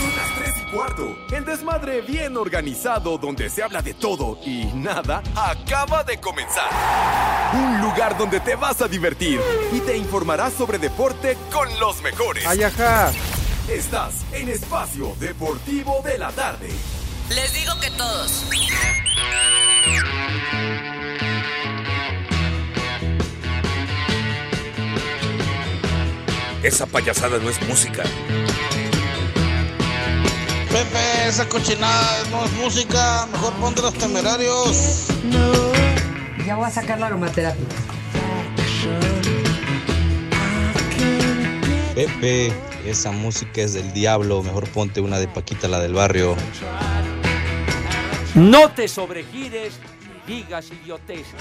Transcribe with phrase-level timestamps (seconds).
[0.00, 1.18] Son las 3 y cuarto.
[1.30, 6.70] El desmadre bien organizado donde se habla de todo y nada acaba de comenzar.
[7.52, 9.38] Un lugar donde te vas a divertir
[9.72, 12.46] y te informarás sobre deporte con los mejores.
[12.46, 13.12] Ay, ajá.
[13.68, 16.70] Estás en Espacio Deportivo de la Tarde.
[17.28, 18.46] Les digo que todos.
[26.62, 28.02] Esa payasada no es música.
[30.70, 33.26] Pepe, esa cochinada no es música.
[33.32, 35.08] Mejor ponte los temerarios.
[36.46, 37.66] Ya voy a sacar la aromaterapia.
[41.94, 42.52] Pepe,
[42.86, 44.44] esa música es del diablo.
[44.44, 46.36] Mejor ponte una de Paquita, la del barrio.
[48.34, 49.74] No te sobregires
[50.28, 51.34] ni digas idioteces.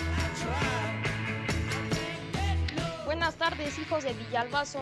[3.06, 4.82] Buenas tardes, hijos de Villalbazo.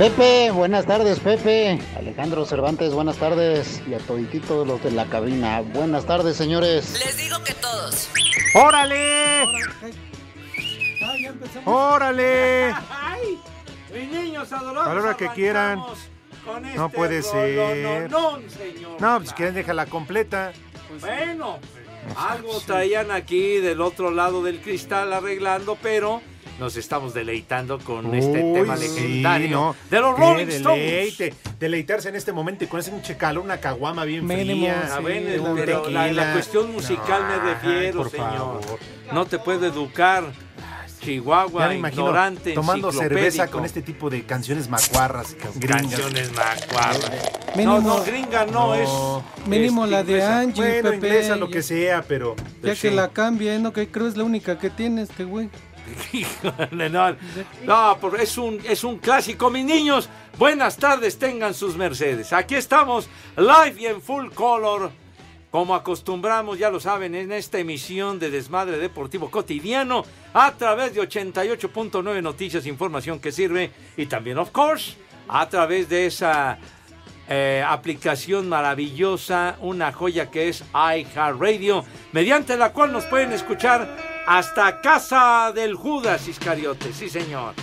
[0.00, 1.78] Pepe, buenas tardes, Pepe.
[1.94, 3.82] Alejandro Cervantes, buenas tardes.
[3.86, 5.60] Y a todititos los de la cabina.
[5.60, 7.04] Buenas tardes, señores.
[7.04, 8.08] Les digo que todos.
[8.54, 9.44] ¡Órale!
[11.66, 12.72] ¡Órale!
[12.98, 13.38] ¡Ay!
[13.92, 14.88] Mis niños adorados.
[14.88, 15.82] A la hora que quieran.
[16.46, 17.58] Con este No puede ser.
[17.58, 18.98] rolononón, señor.
[19.02, 20.52] No, pues si quieren déjala completa.
[20.98, 21.58] Bueno,
[22.16, 26.22] algo traían aquí del otro lado del cristal arreglando, pero
[26.60, 29.76] nos estamos deleitando con este tema sí, legendario no.
[29.90, 30.78] de los Qué Rolling Stones.
[30.78, 31.34] deleite.
[31.58, 34.94] Deleitarse en este momento y con ese mucho calor, una caguama bien fría.
[34.94, 38.28] a ver, un pero la, cuestión musical me No, refiero, por señor.
[38.62, 38.78] favor.
[39.12, 40.24] No te puede educar,
[41.00, 45.34] Chihuahua, me imagino ignorante, tomando cerveza con este tipo de canciones macuarras.
[45.56, 45.80] gringas.
[45.92, 47.10] Canciones macuarras.
[47.56, 48.88] Mínimo- No, no, gringa no, es.
[49.46, 50.22] Mínimo es la de.
[50.22, 51.06] Angie, Bueno, Pepe.
[51.08, 52.36] inglesa, lo que sea, pero...
[52.36, 52.94] Ya Pues que sí.
[52.94, 53.72] la cambie, ¿no?
[53.72, 55.48] Que creo es la única que tiene este güey.
[56.70, 57.16] No,
[57.64, 60.08] no, es un, es un clásico, mis niños.
[60.38, 62.32] Buenas tardes, tengan sus mercedes.
[62.32, 64.90] Aquí estamos, live y en full color.
[65.50, 71.02] Como acostumbramos, ya lo saben, en esta emisión de Desmadre Deportivo Cotidiano, a través de
[71.02, 74.94] 88.9 Noticias, información que sirve, y también, of course,
[75.26, 76.56] a través de esa
[77.28, 84.80] eh, aplicación maravillosa, una joya que es iHeartRadio, mediante la cual nos pueden escuchar hasta
[84.80, 87.54] casa del Judas Iscariote, sí señor.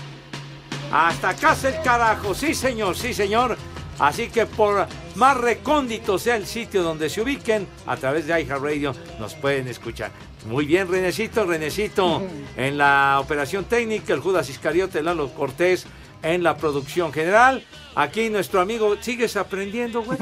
[0.91, 3.57] Hasta casa el carajo, sí señor, sí señor.
[3.99, 8.93] Así que por más recóndito sea el sitio donde se ubiquen, a través de iHeartRadio
[9.19, 10.11] nos pueden escuchar.
[10.45, 12.21] Muy bien, Renecito, Renecito,
[12.57, 15.87] en la operación técnica, el Judas Iscariote, Lalo Cortés,
[16.21, 17.63] en la producción general.
[17.95, 20.19] Aquí nuestro amigo, ¿sigues aprendiendo, güey?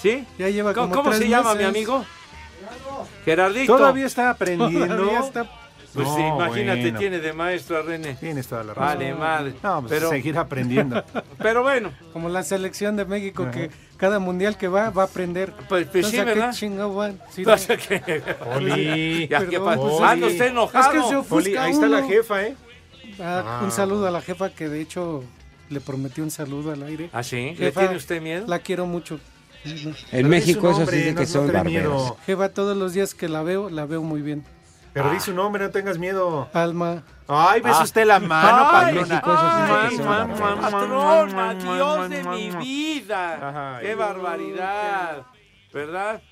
[0.00, 0.24] ¿Sí?
[0.38, 2.04] Ya lleva ¿Cómo, como cómo tres se llama mi amigo?
[3.24, 3.76] Gerardito.
[3.76, 4.86] Todavía está aprendiendo.
[4.96, 5.44] Todavía está-
[5.94, 6.98] Pues No, sí, imagínate, bueno.
[6.98, 8.14] tiene de maestro a René.
[8.14, 8.86] Tienes toda la razón.
[8.98, 9.54] Vale, madre.
[9.62, 11.02] No, pues pero, seguir aprendiendo.
[11.38, 13.52] pero bueno, Como la selección de México Ajá.
[13.52, 15.52] que cada mundial que va va a aprender.
[15.68, 16.52] pues, pues sí, Entonces, ¿a qué ¿verdad?
[16.52, 18.22] Sí, No qué.
[18.54, 19.26] Oli.
[19.30, 19.80] Ya, ¿qué pasa?
[19.80, 20.20] pues, Ah, Oli.
[20.20, 20.92] no esté enojado.
[20.92, 22.54] Es que se Oli, ahí está la jefa, ¿eh?
[23.20, 23.60] Ah, Ah.
[23.64, 25.24] Un saludo a la jefa que de hecho
[25.70, 27.08] le prometió un saludo al aire.
[27.12, 27.50] ¿Ah, sí?
[27.58, 28.46] ¿Le Jefa, tiene usted miedo?
[28.46, 29.18] La quiero mucho.
[30.12, 31.64] En México eso sí que no son barberos.
[31.70, 32.16] miedo.
[32.26, 34.44] Jefa, todos los días que la veo, la veo muy bien.
[34.92, 36.48] Pero di su nombre, no tengas miedo.
[36.52, 37.02] Alma.
[37.28, 37.84] Ay, ves Ah.
[37.84, 39.22] usted la mano, Ay, patrona.
[39.24, 43.48] ay, Ay, man, man, man, man, patrón, man, Dios de mi vida.
[43.48, 43.80] Ajá.
[43.80, 45.22] Qué barbaridad.
[45.72, 46.22] ¿Verdad?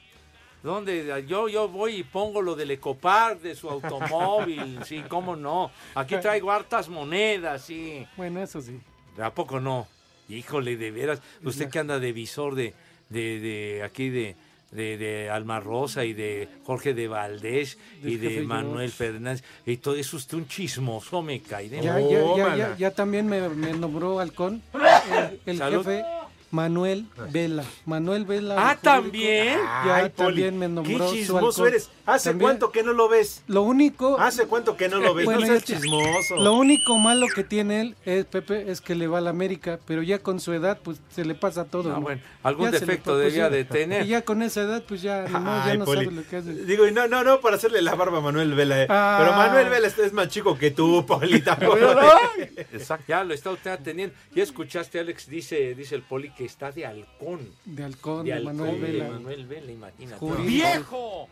[0.62, 1.24] ¿Dónde?
[1.28, 4.80] Yo, yo voy y pongo lo del Ecopar de su automóvil.
[4.84, 5.70] sí, cómo no.
[5.94, 8.06] Aquí traigo hartas monedas, sí.
[8.16, 8.80] Bueno, eso sí.
[9.22, 9.86] ¿A poco no?
[10.28, 11.20] Híjole, de veras.
[11.44, 12.74] Usted que anda de visor de,
[13.08, 14.36] de, de aquí de,
[14.70, 19.44] de, de Alma Rosa y de Jorge de Valdés y de Manuel Fernández.
[19.64, 23.72] Y todo es usted un chismoso, me cae de Ya, ya, ya, también me, me
[23.72, 24.62] nombró halcón
[25.46, 26.04] el, jefe
[26.50, 27.64] Manuel Vela.
[27.86, 28.54] Manuel Vela.
[28.70, 29.58] Ah, ¿también?
[29.84, 31.90] Ya Ay, Poli, también me nombró Qué chismoso eres.
[32.06, 33.42] ¿Hace También- cuánto que no lo ves?
[33.48, 34.16] Lo único.
[34.20, 35.24] ¿Hace cuánto que no lo ves?
[35.24, 36.36] Bueno, no seas ya chismoso.
[36.36, 39.80] Lo único malo que tiene él, es, Pepe, es que le va a la América,
[39.86, 41.90] pero ya con su edad, pues se le pasa todo.
[41.90, 42.02] Ah, ¿no?
[42.02, 44.06] bueno, algún Ya defecto pues, debía ya- de tener.
[44.06, 46.04] Y ya con esa edad, pues ya, ya no Poli.
[46.04, 46.52] sabe lo que hace.
[46.64, 48.84] Digo, y no, no, no, para hacerle la barba a Manuel Vela.
[48.84, 48.86] eh.
[48.88, 49.16] Ah.
[49.20, 51.58] Pero Manuel Vela es, es más chico que tú, Polita.
[52.72, 53.04] Exacto.
[53.08, 54.14] Ya lo está usted atendiendo.
[54.34, 57.40] Ya escuchaste, Alex, dice, dice el poli que está de halcón.
[57.64, 59.08] De halcón, De de, halcón, Manuel de Vela.
[59.10, 60.24] Manuel Vela, imagínate.
[60.42, 61.28] ¡Viejo!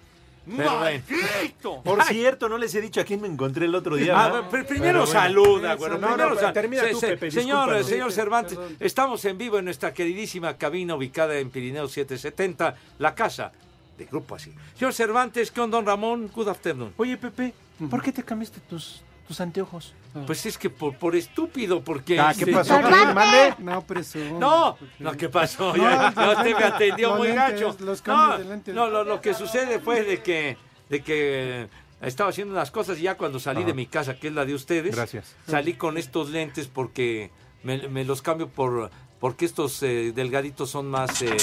[0.47, 1.03] Pero bueno.
[1.09, 1.83] ¡Maldito!
[1.83, 4.13] Por Ay, cierto, no les he dicho a quién me encontré el otro día.
[4.15, 5.07] Ah, primero Pero bueno.
[5.07, 5.97] saluda, güero.
[5.97, 8.77] No, no, sal- termina Se- tú, se- Pepe, Señor, señor Cervantes, perdón.
[8.79, 13.53] estamos en vivo en nuestra queridísima cabina ubicada en Pirineo 770, la casa
[13.97, 14.53] de Grupo Así.
[14.79, 16.29] Señor Cervantes, ¿qué onda, don Ramón?
[16.35, 16.93] Good afternoon.
[16.99, 17.55] Oye, Pepe,
[17.89, 19.95] ¿por qué te cambiaste tus, tus anteojos?
[20.27, 22.21] Pues es que por, por estúpido, porque...
[22.21, 22.81] Ah, ¿qué pasó?
[22.81, 23.55] ¿Quién mande?
[23.59, 24.39] No, presumo.
[24.39, 25.77] No, no, ¿qué pasó?
[25.77, 26.09] No, Ya,
[26.39, 27.77] usted me atendió los muy lentes, gacho.
[27.81, 28.75] los No, cambios de lentes.
[28.75, 30.57] no, lo, lo que sucede fue de que,
[30.89, 31.69] de que
[32.01, 33.67] estaba haciendo unas cosas y ya cuando salí Ajá.
[33.69, 35.35] de mi casa, que es la de ustedes, Gracias.
[35.49, 37.31] salí con estos lentes porque
[37.65, 41.37] me, me los cambio por porque estos eh, delgaditos son más eh,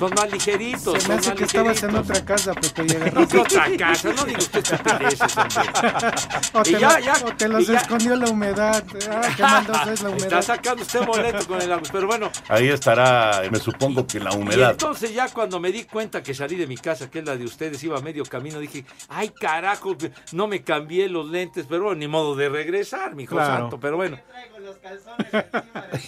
[0.00, 1.00] son más ligeritos.
[1.02, 2.10] Se me hace que estabas en ligeritos.
[2.18, 3.26] otra casa, Pepe, y agarraste.
[3.28, 5.34] ¿qué otra casa, no diga usted estupideces.
[6.54, 7.78] O Y te, ya, lo- ya, o te los y ya.
[7.78, 8.82] escondió la humedad.
[9.10, 10.42] Ah, qué maldoso es la Está humedad.
[10.42, 14.36] sacando usted boleto con el agua, pero bueno, Ahí estará, me supongo que la Y
[14.36, 14.70] humedad.
[14.72, 17.44] entonces ya cuando me di cuenta que salí de mi casa, que es la de
[17.44, 19.96] ustedes, iba a medio camino, dije, ay carajo,
[20.32, 23.62] no me cambié los lentes, pero bueno, ni modo de regresar, mi hijo Claro.
[23.64, 24.18] santo, pero bueno.
[24.28, 26.00] Traigo los calzones encima del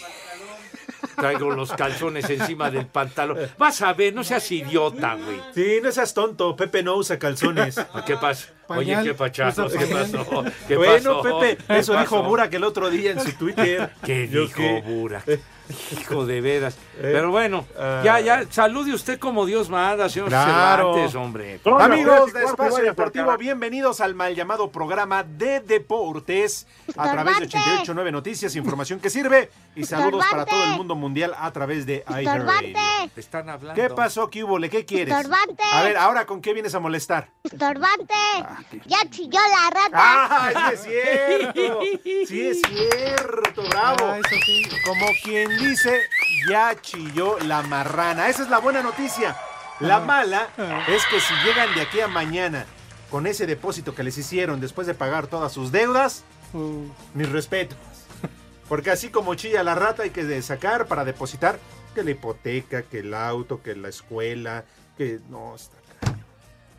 [2.86, 3.38] pantalón.
[3.58, 5.40] Vas a ver, no seas idiota, güey.
[5.54, 6.56] Sí, no seas tonto.
[6.56, 7.76] Pepe no usa calzones.
[8.06, 8.48] ¿Qué pasa?
[8.68, 9.66] Oye, ¿qué pachazo?
[9.66, 10.44] usa ¿Qué pasó?
[10.66, 11.40] ¿Qué bueno, pasó?
[11.40, 12.22] Pepe, ¿Qué eso dijo pasó?
[12.22, 13.90] Burak el otro día en su Twitter.
[14.04, 14.82] ¿Qué dijo qué.
[14.86, 15.24] Burak?
[16.00, 16.76] Hijo de veras.
[16.94, 18.02] Eh, Pero bueno, ah.
[18.04, 20.92] ya, ya, salude usted como Dios manda, señor Claro.
[20.92, 21.60] Cervantes, hombre.
[21.64, 28.12] Amigos de Espacio Deportivo, bienvenidos al mal llamado programa de deportes a través de 889
[28.12, 32.76] Noticias, información que sirve y saludos para todo el mundo mundial a través de iHeartRadio.
[33.14, 33.80] Te están hablando.
[33.82, 34.60] ¿Qué pasó, ¿Qué hubo?
[34.60, 35.16] ¿Qué quieres?
[35.16, 35.62] Estorbante.
[35.72, 37.30] A ver, ahora con qué vienes a molestar.
[37.42, 38.14] Estorbante.
[38.84, 39.90] Ya chilló la rata.
[39.94, 41.80] ¡Ah, sí es cierto!
[42.26, 44.04] Sí es cierto, bravo.
[44.04, 44.68] Ah, eso sí.
[44.84, 46.00] Como quien dice,
[46.48, 48.28] ya chilló la marrana.
[48.28, 49.36] Esa es la buena noticia.
[49.80, 50.48] La mala
[50.88, 52.66] es que si llegan de aquí a mañana
[53.10, 57.78] con ese depósito que les hicieron después de pagar todas sus deudas, Uh, mis respetos.
[58.68, 61.58] Porque así como chilla la rata hay que sacar para depositar
[61.94, 64.64] que la hipoteca, que el auto, que la escuela,
[64.96, 65.76] que no está.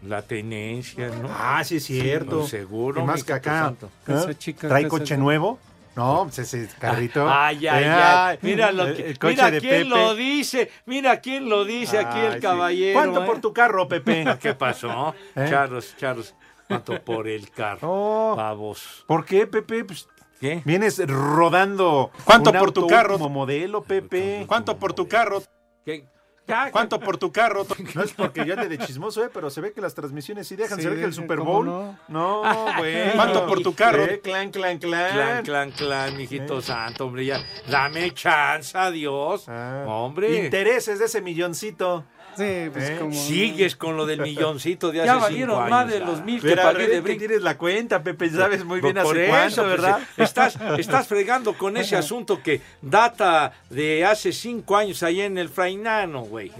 [0.04, 1.30] La tenencia, ¿no?
[1.32, 2.42] Ah, sí es cierto.
[2.42, 3.74] no, seguro, Y más que acá.
[4.08, 4.36] ¿eh?
[4.38, 5.60] Chica, ¿Trae coche nuevo?
[5.96, 7.30] No, pues ese carrito.
[7.30, 8.38] Ay, ay, Eh, ay.
[8.42, 9.86] Mira, lo que- el coche mira de quién Pepe.
[9.86, 10.72] lo dice.
[10.86, 12.40] Mira quién lo dice aquí Ay, el sí.
[12.40, 13.00] caballero.
[13.00, 13.26] ¿Cuánto eh?
[13.28, 14.26] por tu carro, Pepe?
[14.42, 15.14] ¿Qué pasó?
[15.36, 15.48] ¿Eh?
[15.50, 16.34] Charros, charros.
[16.68, 17.80] ¿Cuánto por el carro?
[17.92, 19.04] Oh, Pavos.
[19.06, 19.84] ¿Por qué, Pepe?
[19.86, 20.08] Pues
[20.40, 20.62] ¿Qué?
[20.66, 22.10] vienes rodando.
[22.24, 23.14] ¿Cuánto un por tu carro?
[23.14, 24.46] último modelo, Pepe?
[24.48, 25.44] ¿Cuánto por tu carro?
[25.86, 26.06] ¿Qué?
[26.46, 27.66] Ya, ¿Cuánto por tu carro?
[27.96, 30.56] No es porque yo ande de chismoso, eh, pero se ve que las transmisiones sí
[30.56, 30.78] dejan.
[30.78, 31.66] Sí, se ve que el Super ¿cómo Bowl.
[31.66, 32.00] no?
[32.10, 32.42] No,
[32.78, 33.12] bueno.
[33.16, 34.04] ¿Cuánto por tu carro?
[34.04, 35.12] Eh, clan, clan, clan.
[35.14, 36.62] Clan, clan, clan, mijito Eh.
[36.62, 37.40] santo, hombre, ya.
[37.70, 39.46] Dame chance, Dios.
[39.48, 40.44] Ah, Hombre.
[40.44, 42.06] Intereses de ese milloncito.
[42.38, 43.14] Sí, pues Eh, como.
[43.14, 45.70] Sigues con lo del milloncito de hace Ya cinco valieron años.
[45.70, 47.20] más de los mil que Pero pagué de que brinco.
[47.20, 50.00] tienes la cuenta, Pepe, sabes muy bien Por hace eso, cuánto, pues, ¿verdad?
[50.18, 55.50] Estás, estás fregando con ese asunto que data de hace cinco años ahí en el
[55.50, 56.52] Frainano, güey.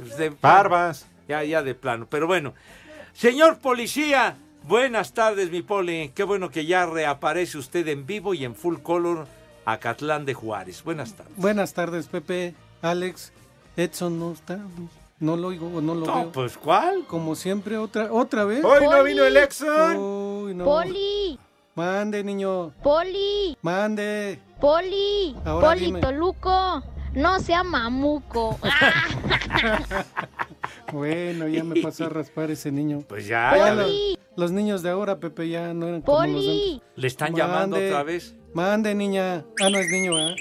[0.42, 1.06] Barbas.
[1.28, 2.08] Ya, ya de plano.
[2.10, 2.54] Pero bueno,
[3.14, 6.12] señor policía, buenas tardes, mi poli.
[6.14, 9.28] Qué bueno que ya reaparece usted en vivo y en full color
[9.66, 10.84] a Catlán de Juárez.
[10.84, 11.34] Buenas tardes.
[11.38, 12.54] Buenas tardes, Pepe.
[12.82, 13.32] Alex.
[13.78, 14.60] Edson no está.
[15.24, 16.32] No lo oigo o no lo No, veo.
[16.34, 17.06] pues, ¿cuál?
[17.08, 18.62] Como siempre, otra, otra vez.
[18.66, 19.96] Hoy no vino el Exxon.
[19.98, 20.66] Uy, no.
[20.66, 21.40] Poli,
[21.76, 22.74] Mande, niño.
[22.84, 24.42] Poli, Mande.
[24.60, 26.02] Poli, Ahora Poli dime.
[26.02, 26.84] Toluco.
[27.14, 28.60] No sea mamuco.
[30.92, 33.04] Bueno, ya me pasó a raspar ese niño.
[33.08, 36.34] Pues ya, ya, Poli, los niños de ahora, Pepe, ya no eran como los de
[36.36, 36.82] Poli.
[36.96, 37.88] ¿Le están llamando Mande.
[37.90, 38.36] otra vez?
[38.54, 39.44] Mande, niña.
[39.62, 40.36] Ah, no es niño, ¿verdad?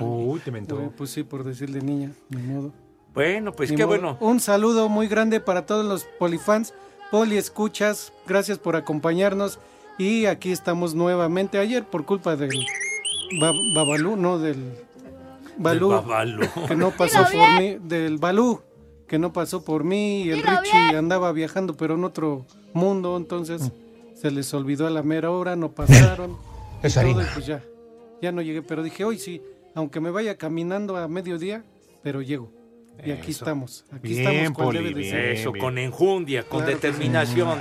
[0.00, 0.92] Uy, te mentó.
[0.96, 2.72] Pues sí, por decirle niña, ni modo.
[3.14, 3.98] Bueno, pues Ni qué modo.
[3.98, 4.16] bueno.
[4.20, 6.72] Un saludo muy grande para todos los polifans,
[7.10, 9.58] poli escuchas, gracias por acompañarnos
[9.98, 11.58] y aquí estamos nuevamente.
[11.58, 12.50] Ayer por culpa del
[13.40, 14.74] Ba- Babalú, no del
[15.58, 18.60] Balú, Del que no pasó por mí, del Balú,
[19.08, 20.96] que no pasó por mí y el Dilo Richie bien.
[20.96, 23.72] andaba viajando pero en otro mundo, entonces
[24.14, 26.36] se les olvidó a la mera hora, no pasaron.
[26.82, 27.62] Es todo, pues ya,
[28.22, 29.42] ya no llegué, pero dije, hoy sí,
[29.74, 31.64] aunque me vaya caminando a mediodía,
[32.02, 32.52] pero llego.
[33.04, 33.44] Y aquí Eso.
[33.44, 35.16] estamos, aquí Bien, estamos Poli, debe de bien.
[35.16, 35.64] Eso, bien.
[35.64, 36.74] con enjundia, con Claro sí.
[36.86, 37.60] determinación.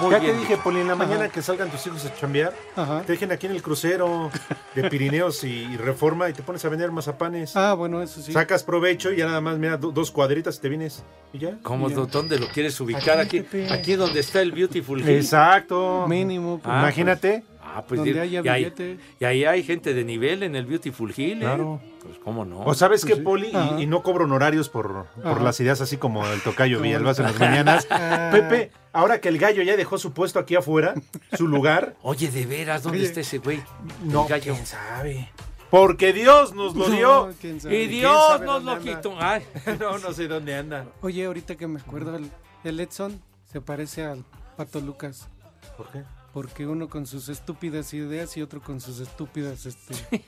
[0.00, 0.34] Muy ya bien.
[0.34, 1.04] te dije, Poli, en la Ajá.
[1.04, 3.02] mañana que salgan tus hijos a chambear, Ajá.
[3.02, 4.30] te dejen aquí en el crucero
[4.76, 7.56] de Pirineos y, y Reforma y te pones a vender mazapanes.
[7.56, 8.32] Ah, bueno, eso sí.
[8.32, 11.02] Sacas provecho y ya nada más, mira, do- dos cuadritas y te vienes.
[11.32, 11.58] ¿Y ya?
[11.64, 11.90] ¿Cómo.
[11.90, 13.18] ¿Dónde lo quieres ubicar?
[13.18, 15.08] Aquí, Aquí, donde está el Beautiful Hill.
[15.08, 16.06] Exacto.
[16.08, 16.60] Mínimo.
[16.62, 17.42] pues, Ah, Imagínate.
[17.72, 18.98] Ah, pues donde haya y, ahí, billete.
[19.20, 21.40] y ahí hay gente de nivel en el Beautiful Hill, ¿eh?
[21.40, 21.80] Claro.
[22.02, 22.60] Pues cómo no.
[22.60, 23.22] O sabes Pues qué, sí.
[23.24, 25.06] Poli, y, y no cobro honorarios por,
[25.42, 27.86] las ideas así como el tocayo Como Villalbazo en las mañanas.
[28.02, 28.30] Ah.
[28.32, 30.94] Pepe, ahora que el gallo ya dejó su puesto aquí afuera,
[31.36, 33.06] su lugar, Oye, de veras, ¿dónde Oye.
[33.06, 33.62] está ese güey?
[34.04, 34.54] no, El gallo.
[34.54, 35.30] quién sabe.
[35.70, 37.26] Porque Dios nos lo dio.
[37.26, 37.30] No.
[37.30, 37.58] Y ¿Quién
[37.90, 39.14] Dios nos dónde lo quitó.
[39.20, 39.44] Ay,
[39.80, 40.86] no, no sé dónde anda.
[41.02, 42.28] Oye, ahorita que me acuerdo, el,
[42.64, 44.24] el Edson se parece al
[44.56, 45.28] Pato Lucas.
[45.76, 46.02] ¿Por qué?
[46.32, 49.94] Porque uno con sus estúpidas ideas y otro con sus estúpidas este,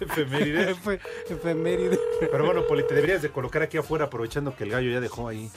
[0.00, 0.72] Efeméride.
[0.76, 1.00] efe-
[1.30, 1.98] efemérides.
[2.20, 5.28] Pero bueno, Poli, te deberías de colocar aquí afuera aprovechando que el gallo ya dejó
[5.28, 5.50] ahí.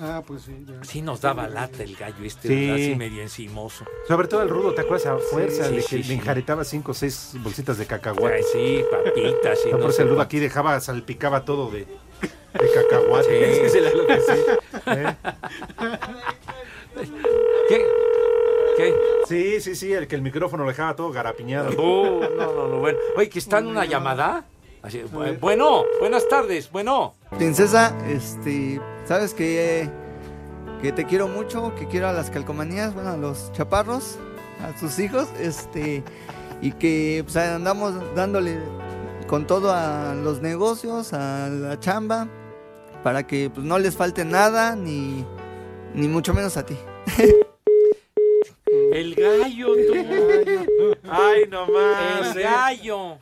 [0.00, 0.64] Ah, pues sí.
[0.68, 0.84] ya.
[0.84, 2.70] Sí nos daba lata el gallo este, Sí.
[2.70, 3.84] Así medio encimoso.
[4.06, 5.06] Sobre todo el rudo, ¿te acuerdas?
[5.06, 6.12] A fuerza, sí, le, sí, le sí.
[6.14, 8.42] enjaretaba cinco o seis bolsitas de Ay, cacahuate.
[8.44, 11.80] sí, papitas y No, no por eso sé el rudo aquí dejaba, salpicaba todo de,
[11.80, 13.26] de cacahuate.
[13.28, 13.50] Sí.
[13.52, 14.32] Es que se le- lo que sí.
[14.86, 15.16] ¿Eh?
[17.68, 17.86] ¿Qué?
[18.80, 18.94] ¿Qué?
[19.26, 21.70] Sí, sí, sí, el que el micrófono lo dejaba todo garapiñado.
[21.78, 22.98] Oh, no, no, no, bueno.
[23.16, 24.44] Oye, que está en una llamada.
[24.82, 27.14] Así, bu- bueno, buenas tardes, bueno.
[27.36, 29.88] Princesa, este, sabes que,
[30.80, 34.16] que te quiero mucho, que quiero a las calcomanías, bueno, a los chaparros,
[34.64, 36.02] a tus hijos, este,
[36.62, 38.58] y que pues, andamos dándole
[39.26, 42.26] con todo a los negocios, a la chamba,
[43.04, 45.24] para que pues, no les falte nada, ni,
[45.94, 46.76] ni mucho menos a ti.
[48.92, 50.96] El gallo, tú.
[51.08, 52.36] Ay, no más.
[52.36, 53.18] El gallo.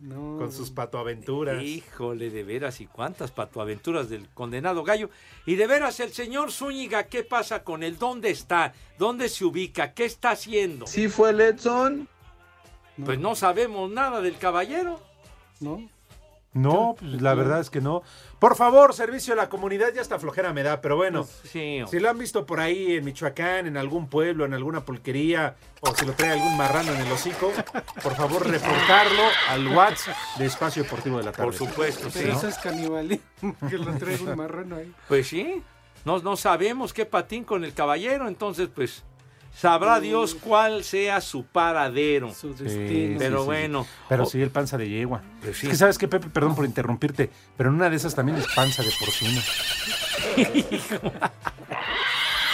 [0.00, 0.38] No.
[0.38, 1.62] Con sus patoaventuras.
[1.62, 5.10] Híjole, de veras, y cuántas patoaventuras del condenado gallo.
[5.44, 7.98] Y de veras, el señor Zúñiga, ¿qué pasa con él?
[7.98, 8.72] ¿Dónde está?
[8.98, 9.92] ¿Dónde se ubica?
[9.92, 10.86] ¿Qué está haciendo?
[10.86, 12.08] Sí fue el Edson.
[13.04, 15.00] Pues no sabemos nada del caballero.
[15.60, 15.88] ¿No?
[16.52, 18.02] No, pues la verdad es que no.
[18.40, 21.24] Por favor, servicio a la comunidad, ya hasta flojera me da, pero bueno.
[21.44, 25.54] Sí, Si lo han visto por ahí en Michoacán, en algún pueblo, en alguna pulquería,
[25.80, 27.52] o si lo trae algún marrano en el hocico,
[28.02, 31.44] por favor reportarlo al WhatsApp de Espacio Deportivo de la Tarde.
[31.44, 32.20] por supuesto, sí.
[32.22, 34.92] Pero eso es canibalismo, que lo traiga un marrano ahí.
[35.06, 35.62] Pues sí,
[36.04, 39.04] no, no sabemos qué patín con el caballero, entonces pues
[39.54, 42.32] sabrá Dios cuál sea su paradero.
[42.34, 43.18] Su Sí, destino.
[43.18, 43.46] Pero sí, sí.
[43.46, 43.86] bueno.
[44.08, 45.22] Pero sí, el panza de yegua.
[45.42, 45.66] Pues sí.
[45.66, 48.46] Es que sabes que Pepe, perdón por interrumpirte, pero en una de esas también es
[48.54, 49.40] panza de porcino.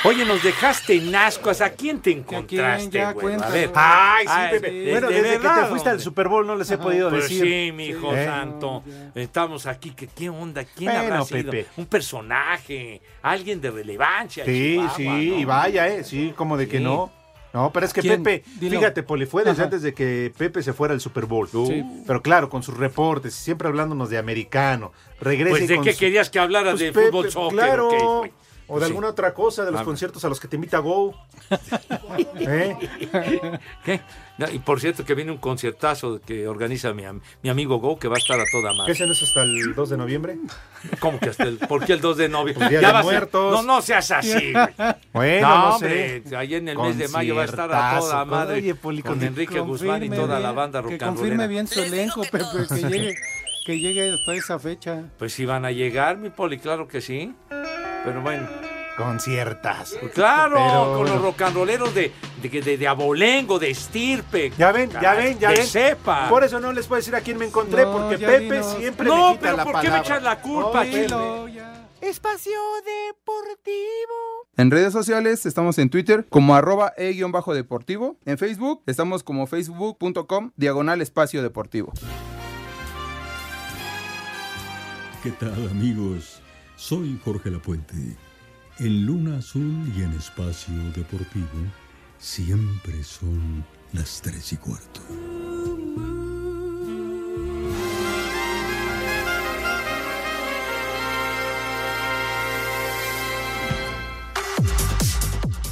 [0.07, 1.61] Oye, nos dejaste en ascuas.
[1.61, 3.35] ¿A quién te encontraste, Ya güey?
[3.35, 3.71] A ver.
[3.75, 4.71] Ay, sí, Ay, Pepe.
[4.71, 6.01] de- bueno, de desde que te fuiste al.
[6.01, 7.43] Super Bowl no les he podido Pues decir.
[7.45, 8.25] sí, mi hijo ¿Eh?
[8.25, 8.83] santo.
[9.15, 11.51] Estamos aquí, que qué onda, ¿quién Bueno, habrá sido?
[11.51, 11.67] Pepe.
[11.77, 14.45] Un personaje, alguien de relevancia.
[14.45, 15.39] Sí, Chihuahua, sí, ¿no?
[15.39, 16.05] y vaya, ¿eh?
[16.05, 16.85] Sí, como de que Sí.
[16.85, 17.11] no.
[17.53, 18.23] No, pero es que ¿Quién?
[18.23, 18.79] Pepe, Dilo.
[18.79, 19.65] fíjate, Poli, fue desde Ajá.
[19.65, 21.49] antes de que Pepe se fuera al Super Bowl.
[21.49, 21.83] Sí.
[22.07, 24.93] Pero claro, con sus reportes, siempre hablándonos de americano.
[25.21, 27.53] Regresa Pues de qué su- querías que hablara Pues, de Pepe, fútbol soccer.
[27.59, 27.89] Claro.
[27.89, 28.33] ¿o qué?
[28.69, 28.91] O de Sí.
[28.91, 29.87] alguna otra cosa, de los A ver.
[29.87, 31.15] conciertos a los que te invita Go.
[32.39, 32.77] ¿Eh?
[33.85, 34.01] ¿Qué?
[34.39, 37.99] No, y por cierto que viene un conciertazo que organiza mi, am- mi amigo Go,
[37.99, 38.93] que va a estar a toda ¿Qué madre.
[38.93, 40.37] ese no es hasta el 2 de noviembre?
[41.01, 42.55] ¿Cómo que hasta el, ¿Por qué el 2 de noviembre?
[42.69, 43.53] Pues Día Ya de va a ser- Muertos.
[43.53, 44.75] No, no seas así, güey.
[45.13, 46.37] Bueno, no, no hombre, sé.
[46.37, 49.15] ahí en el mes de mayo va a estar a toda madre oye, Poli, con
[49.19, 52.23] con- Enrique Guzmán y Confirme toda la bien, banda Que rock confirme bien su elenco,
[52.23, 53.15] Pepe, que llegue,
[53.65, 55.05] que llegue hasta esa fecha.
[55.19, 57.35] Pues sí van a llegar, mi poli, claro que sí.
[58.07, 58.49] Pero bueno,
[58.97, 59.95] Conciertas.
[60.15, 64.53] claro, Pero, con los rocanroleros de, de, de, de abolengo, de estirpe.
[64.57, 65.67] Ya ven, ya ven, ya de ven.
[65.67, 66.29] cepa.
[66.31, 68.77] Por eso no les puedo decir a quién me encontré, No, porque Pepe dinos.
[68.79, 71.89] siempre No, me quita pero la ¿por qué me echas la culpa, ya.
[72.01, 72.53] Espacio
[72.85, 74.47] Deportivo.
[74.57, 78.17] En redes sociales estamos en Twitter como arroba e-deportivo.
[78.25, 81.93] En Facebook estamos como facebook.com diagonal espacio deportivo.
[85.23, 86.41] ¿Qué tal amigos?
[86.77, 88.17] Soy Jorge Lapuente.
[88.79, 91.47] En Luna Azul y en Espacio Deportivo,
[92.19, 93.65] siempre son
[93.95, 95.01] las tres y cuarto.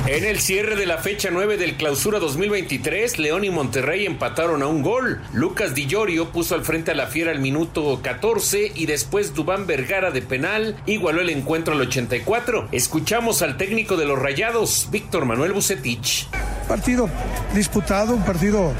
[0.07, 4.67] En el cierre de la fecha 9 del Clausura 2023, León y Monterrey empataron a
[4.67, 5.23] un gol.
[5.33, 9.67] Lucas Di Llorio puso al frente a la Fiera al minuto 14 y después Dubán
[9.67, 12.69] Vergara de penal igualó el encuentro al 84.
[12.71, 16.29] Escuchamos al técnico de los Rayados, Víctor Manuel Bucetich.
[16.69, 17.09] Partido
[17.55, 18.75] disputado, un partido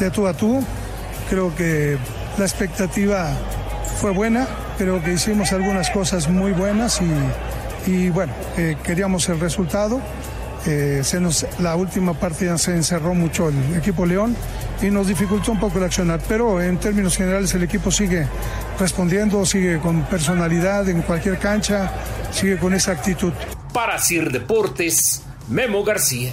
[0.00, 0.60] de tú a tú.
[1.30, 1.96] Creo que
[2.36, 3.32] la expectativa
[4.00, 7.00] fue buena, creo que hicimos algunas cosas muy buenas
[7.86, 10.00] y, bueno, eh, queríamos el resultado.
[10.66, 14.34] Eh, se nos, la última partida se encerró mucho el equipo León
[14.80, 18.26] y nos dificultó un poco el accionar, pero en términos generales el equipo sigue
[18.78, 21.92] respondiendo, sigue con personalidad en cualquier cancha,
[22.32, 23.32] sigue con esa actitud.
[23.72, 26.32] Para Sir Deportes, Memo García.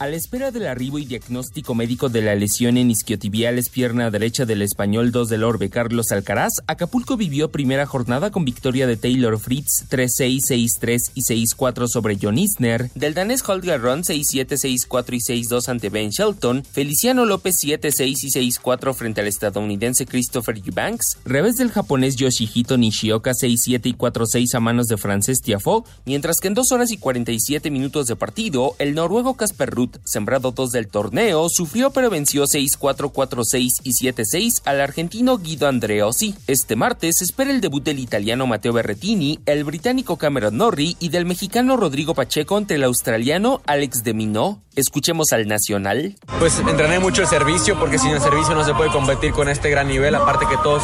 [0.00, 4.46] A la espera del arribo y diagnóstico médico de la lesión en isquiotibiales pierna derecha
[4.46, 9.38] del español 2 del Orbe Carlos Alcaraz, Acapulco vivió primera jornada con victoria de Taylor
[9.38, 10.38] Fritz 3-6,
[10.80, 15.90] 6-3 y 6-4 sobre John Isner, del danés Holger Ron 6-7, 6-4 y 6-2 ante
[15.90, 22.16] Ben Shelton, Feliciano López 7-6 y 6-4 frente al estadounidense Christopher Eubanks, revés del japonés
[22.16, 26.90] Yoshihito Nishioka 6-7 y 4-6 a manos de francés Tiafoe, mientras que en 2 horas
[26.90, 32.10] y 47 minutos de partido, el noruego Casper Ruud sembrado 2 del torneo, sufrió pero
[32.10, 36.34] venció 6-4, 4-6 y 7-6 al argentino Guido Andreossi.
[36.46, 41.26] Este martes espera el debut del italiano Matteo Berrettini, el británico Cameron Norrie y del
[41.26, 44.58] mexicano Rodrigo Pacheco ante el australiano Alex de Minot.
[44.76, 46.16] Escuchemos al Nacional.
[46.38, 49.68] Pues entrené mucho el servicio porque sin el servicio no se puede competir con este
[49.68, 50.82] gran nivel, aparte que todos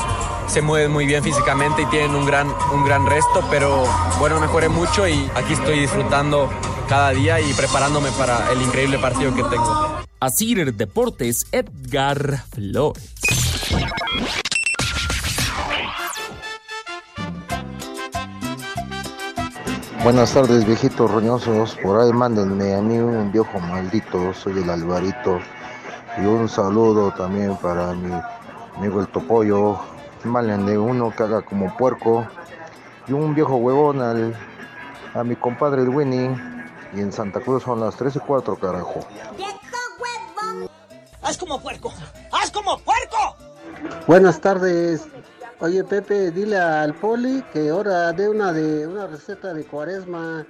[0.48, 3.84] se mueven muy bien físicamente y tienen un gran, un gran resto, pero
[4.18, 6.50] bueno, mejoré mucho y aquí estoy disfrutando
[6.88, 10.00] cada día y preparándome para el increíble partido que tengo.
[10.21, 13.12] Asir Deportes, Edgar Flores.
[20.05, 21.76] Buenas tardes, viejitos roñosos.
[21.82, 24.32] Por ahí mándenme a mí un viejo maldito.
[24.34, 25.41] Soy el Alvarito.
[26.23, 28.13] Y un saludo también para mi
[28.76, 29.80] amigo el Topollo.
[30.23, 32.25] Mándenme uno que haga como puerco.
[33.08, 34.34] Y un viejo huevón al,
[35.13, 36.55] a mi compadre el Winnie.
[36.97, 39.00] Y en Santa Cruz son las 3 y 4, carajo.
[41.21, 41.93] ¡Haz como puerco!
[42.32, 43.37] ¡Haz como puerco!
[44.06, 45.06] Buenas tardes.
[45.61, 50.47] Oye Pepe, dile al Poli que ahora dé una de una receta de cuaresma.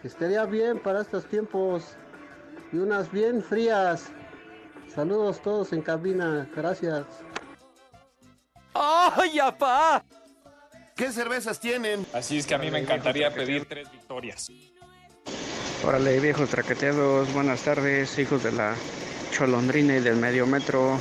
[0.00, 1.96] Que estaría bien para estos tiempos.
[2.72, 4.12] Y unas bien frías.
[4.94, 6.48] Saludos todos en cabina.
[6.54, 7.04] Gracias.
[8.74, 10.04] ¡Ay, apá!
[10.94, 12.06] ¿Qué cervezas tienen?
[12.12, 14.52] Así es que a mí me encantaría pedir tres victorias.
[15.84, 18.74] Órale, viejos traqueteados, buenas tardes, hijos de la
[19.30, 20.98] cholondrina y del medio metro.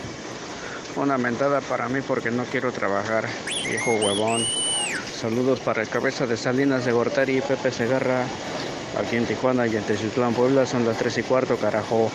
[0.96, 3.28] Una mentada para mí porque no quiero trabajar,
[3.66, 4.46] viejo huevón.
[5.20, 8.26] Saludos para el cabeza de Salinas de Gortari, Pepe Segarra,
[9.00, 12.12] aquí en Tijuana y en Teciutlán, Puebla, son las 3 y cuarto, carajo.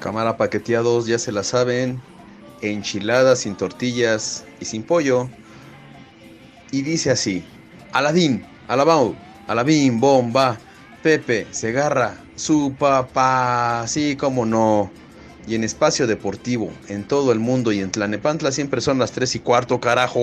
[0.00, 2.00] Cámara paqueteados, ya se la saben.
[2.62, 5.28] Enchiladas sin tortillas y sin pollo.
[6.70, 7.44] Y dice así:
[7.92, 9.14] Aladín, alabao,
[9.48, 10.56] alabín, bomba,
[11.02, 14.90] Pepe, Segarra, su papá, sí, como no.
[15.46, 19.36] Y en espacio deportivo, en todo el mundo y en Tlanepantla siempre son las 3
[19.36, 20.20] y cuarto, carajo.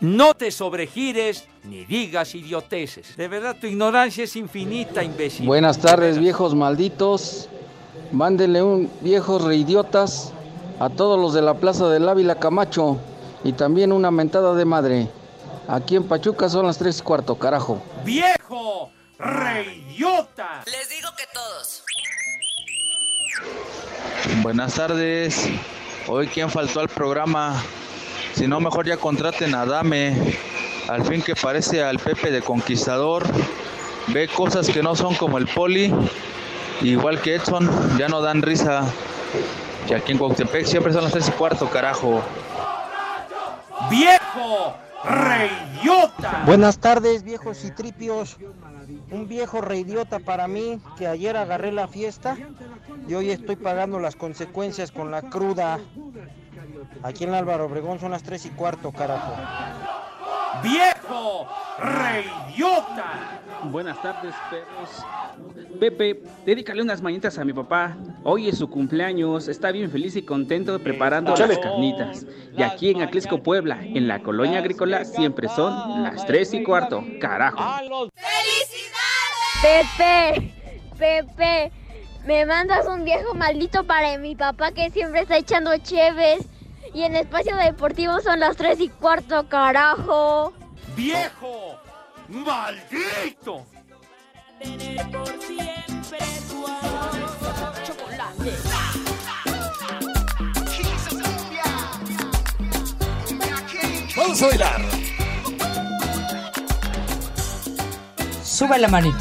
[0.00, 3.16] No te sobregires ni digas idioteces.
[3.16, 5.46] De verdad, tu ignorancia es infinita, imbécil.
[5.46, 7.48] Buenas tardes, viejos malditos.
[8.12, 10.32] Mándenle un viejos reidiotas
[10.78, 12.98] a todos los de la Plaza del Ávila Camacho
[13.42, 15.08] y también una mentada de madre.
[15.68, 17.82] Aquí en Pachuca son las 3 y cuarto, carajo.
[18.04, 18.90] ¡Viejo!
[19.18, 20.62] ¡Reidiota!
[20.66, 21.82] Les digo que todos.
[24.42, 25.48] Buenas tardes.
[26.06, 27.60] Hoy quién faltó al programa.
[28.34, 30.38] Si no, mejor ya contraten a Dame.
[30.88, 33.26] Al fin que parece al Pepe de Conquistador.
[34.08, 35.92] Ve cosas que no son como el Poli.
[36.80, 38.84] Igual que Edson, ya no dan risa.
[39.88, 42.22] Y aquí en Cuauhtémoc siempre son las 3 y cuarto, carajo.
[43.90, 44.76] ¡Viejo!
[45.06, 46.42] ¡Reidiota!
[46.46, 48.36] Buenas tardes, viejos y tripios.
[49.10, 52.36] Un viejo reidiota para mí que ayer agarré la fiesta
[53.08, 55.78] y hoy estoy pagando las consecuencias con la cruda.
[57.02, 59.32] Aquí en Álvaro Obregón son las 3 y cuarto, carajo.
[61.06, 61.46] ¡Viejo!
[61.78, 63.40] ¡Reidiota!
[63.64, 65.06] Buenas tardes, perros.
[65.78, 67.96] Pepe, dedícale unas mañitas a mi papá.
[68.24, 72.26] Hoy es su cumpleaños, está bien feliz y contento preparando las carnitas.
[72.56, 77.04] Y aquí en Aclisco, Puebla, en la colonia agrícola, siempre son las 3 y cuarto.
[77.20, 78.08] Carajo.
[79.62, 80.52] Pepe,
[80.98, 81.72] Pepe,
[82.26, 86.46] me mandas un viejo maldito para mi papá que siempre está echando cheves.
[86.94, 90.52] Y en espacio deportivo son las 3 y cuarto, carajo.
[90.96, 91.78] ¡Viejo!
[92.28, 93.66] ¡Maldito!
[104.16, 104.80] Vamos a bailar.
[108.42, 109.18] Sube la manito.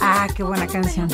[0.00, 1.08] Ah, qué buena canción.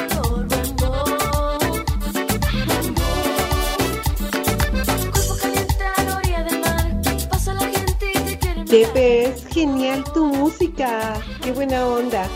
[8.69, 11.15] Pepe, es genial tu música.
[11.43, 12.29] Qué buena onda.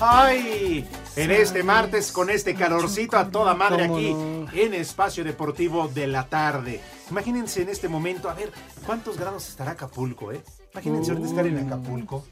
[0.00, 0.86] ¡Ay!
[1.16, 4.46] En este martes con este calorcito a toda madre ¿Cómo aquí no?
[4.52, 6.80] en Espacio Deportivo de la tarde.
[7.10, 8.50] Imagínense en este momento, a ver,
[8.84, 10.42] ¿cuántos grados estará Acapulco, eh?
[10.72, 12.24] Imagínense ahorita estar en Acapulco.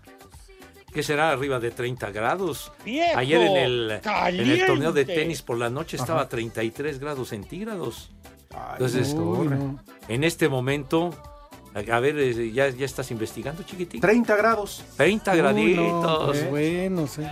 [0.93, 2.73] ¿Qué será arriba de 30 grados?
[2.85, 3.17] ¡Viejo!
[3.19, 4.67] Ayer en el, en el ¡Caliente!
[4.67, 8.11] torneo de tenis por la noche estaba a 33 grados centígrados.
[8.73, 9.79] Entonces, uy, no.
[10.09, 11.11] en este momento,
[11.75, 14.01] a, ver, eh, ya, ya estás investigando, chiquitín.
[14.01, 14.85] 30 grados.
[14.97, 16.27] 30 Uy, no, graditos.
[16.27, 17.23] pues bueno, sí.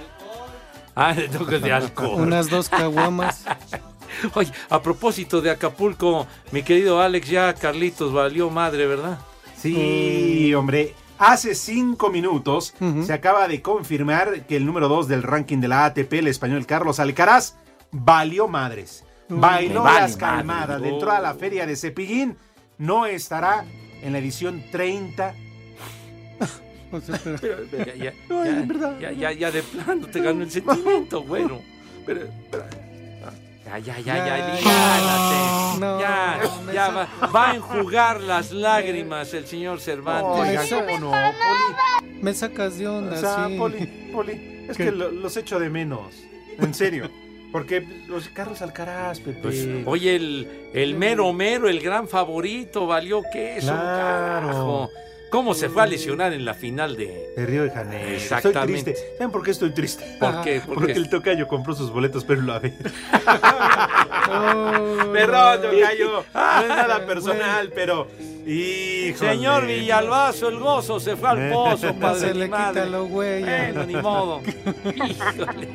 [0.95, 2.23] Ah, de toques de alcohol.
[2.23, 3.45] Unas dos caguamas.
[4.35, 9.19] Oye, a propósito de Acapulco, mi querido Alex, ya Carlitos valió madre, ¿verdad?
[9.57, 10.95] Sí, hombre.
[11.19, 15.85] Hace cinco minutos se acaba de confirmar que el número dos del ranking de la
[15.85, 17.57] ATP, el español Carlos Alcaraz,
[17.93, 19.05] valió madres.
[19.31, 20.79] Bailó vale las calmadas.
[20.81, 20.89] madre.
[20.91, 22.37] Entró a la feria de Cepillín.
[22.79, 23.65] No estará
[24.03, 25.35] en la edición 30.
[26.93, 31.61] Ya, ya, ya, ya, ya, ya de plano te ganó el sentimiento, bueno.
[32.05, 32.65] Pero, pero-
[33.65, 39.33] ya, ya, ya, ya, Ya, no, ya, no, ya va, va a enjugar las lágrimas
[39.35, 40.49] el señor Cervantes.
[40.61, 42.13] Oigan, ¿cómo no, Poli?
[42.21, 43.57] Me sacas de onda, O sea, sí.
[43.57, 44.87] Poli, Poli, es ¿Qué?
[44.87, 46.13] que lo- los echo de menos.
[46.59, 47.09] En serio.
[47.53, 49.39] Porque los Carlos Alcaraz, Pepe.
[49.43, 54.47] Pues, oye, el, el mero mero, el gran favorito, valió queso, Claro.
[54.47, 54.91] carajo.
[55.31, 58.09] ¿Cómo se fue a lesionar en la final de, De Río de Janeiro.
[58.11, 58.91] Exactamente.
[58.91, 59.17] Estoy triste.
[59.17, 60.17] ¿Saben por qué estoy triste?
[60.19, 60.61] ¿Por qué?
[60.61, 60.99] ¿Por Porque qué?
[60.99, 62.57] el tocayo compró sus boletos, pero lo.
[62.57, 62.61] Oh,
[65.13, 66.25] Perdón, tocayo.
[66.35, 68.09] No es nada personal, pero.
[68.47, 69.33] Híjole.
[69.33, 73.43] Señor Villalbazo, el gozo se fue al pozo, padre se le quita lo güey.
[73.43, 74.41] Bueno, ni modo.
[74.85, 75.69] Híjole.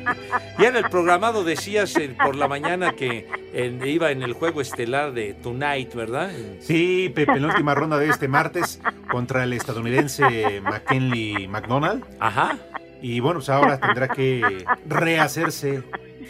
[0.58, 4.60] Y en el programado decías eh, por la mañana que eh, iba en el juego
[4.60, 6.30] estelar de Tonight, ¿verdad?
[6.60, 12.04] Sí, Pepe, en la última ronda de este martes contra estadounidense McKinley McDonald.
[12.20, 12.56] Ajá.
[13.02, 15.82] Y bueno, pues ahora tendrá que rehacerse.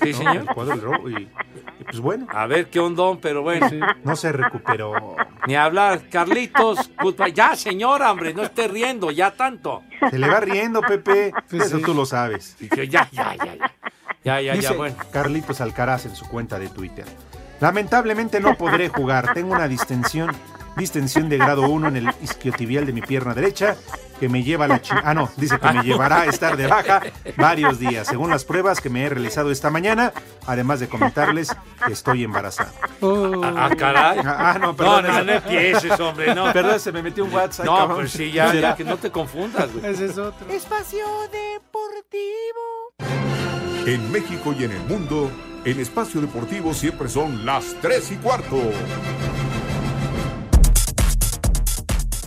[0.03, 0.17] Sí, ¿no?
[0.19, 0.37] señor.
[0.37, 1.11] El cuadro del robo.
[1.11, 1.15] Y,
[1.81, 2.27] y pues bueno.
[2.31, 3.67] A ver qué ondón, pero bueno.
[4.05, 5.17] No se recuperó.
[5.47, 6.09] Ni hablar.
[6.11, 6.91] Carlitos,
[7.35, 9.83] ya, señora, hombre, no esté riendo, ya tanto.
[10.11, 11.33] Se le va riendo, Pepe.
[11.49, 11.83] Pues Eso sí.
[11.83, 12.57] tú lo sabes.
[12.61, 13.73] Ya, ya, ya, ya.
[14.25, 14.97] Ya, ya, Dice ya, bueno.
[15.13, 17.05] Carlitos Alcaraz en su cuenta de Twitter.
[17.61, 19.33] Lamentablemente no podré jugar.
[19.33, 20.31] Tengo una distensión,
[20.77, 23.77] distensión de grado 1 en el isquiotibial de mi pierna derecha
[24.21, 26.67] que me lleva a la chi- Ah, no, dice que me llevará a estar de
[26.67, 27.03] baja
[27.37, 30.13] varios días, según las pruebas que me he realizado esta mañana,
[30.47, 31.55] además de comentarles
[31.87, 32.73] que estoy embarazada.
[33.03, 33.43] Oh.
[33.45, 34.19] Ah, caray.
[34.25, 35.05] Ah, ah, no, perdón.
[35.07, 36.51] No, no, no empieces, hombre, no.
[36.53, 37.67] Perdón, se me metió un WhatsApp.
[37.67, 37.97] No, cabrón.
[37.99, 39.85] pues sí, ya, ya, que no te confundas, güey.
[39.93, 40.49] Ese es otro.
[40.49, 42.95] Espacio Deportivo.
[43.87, 45.31] En México y en el mundo,
[45.65, 48.57] en Espacio Deportivo siempre son las 3 y cuarto.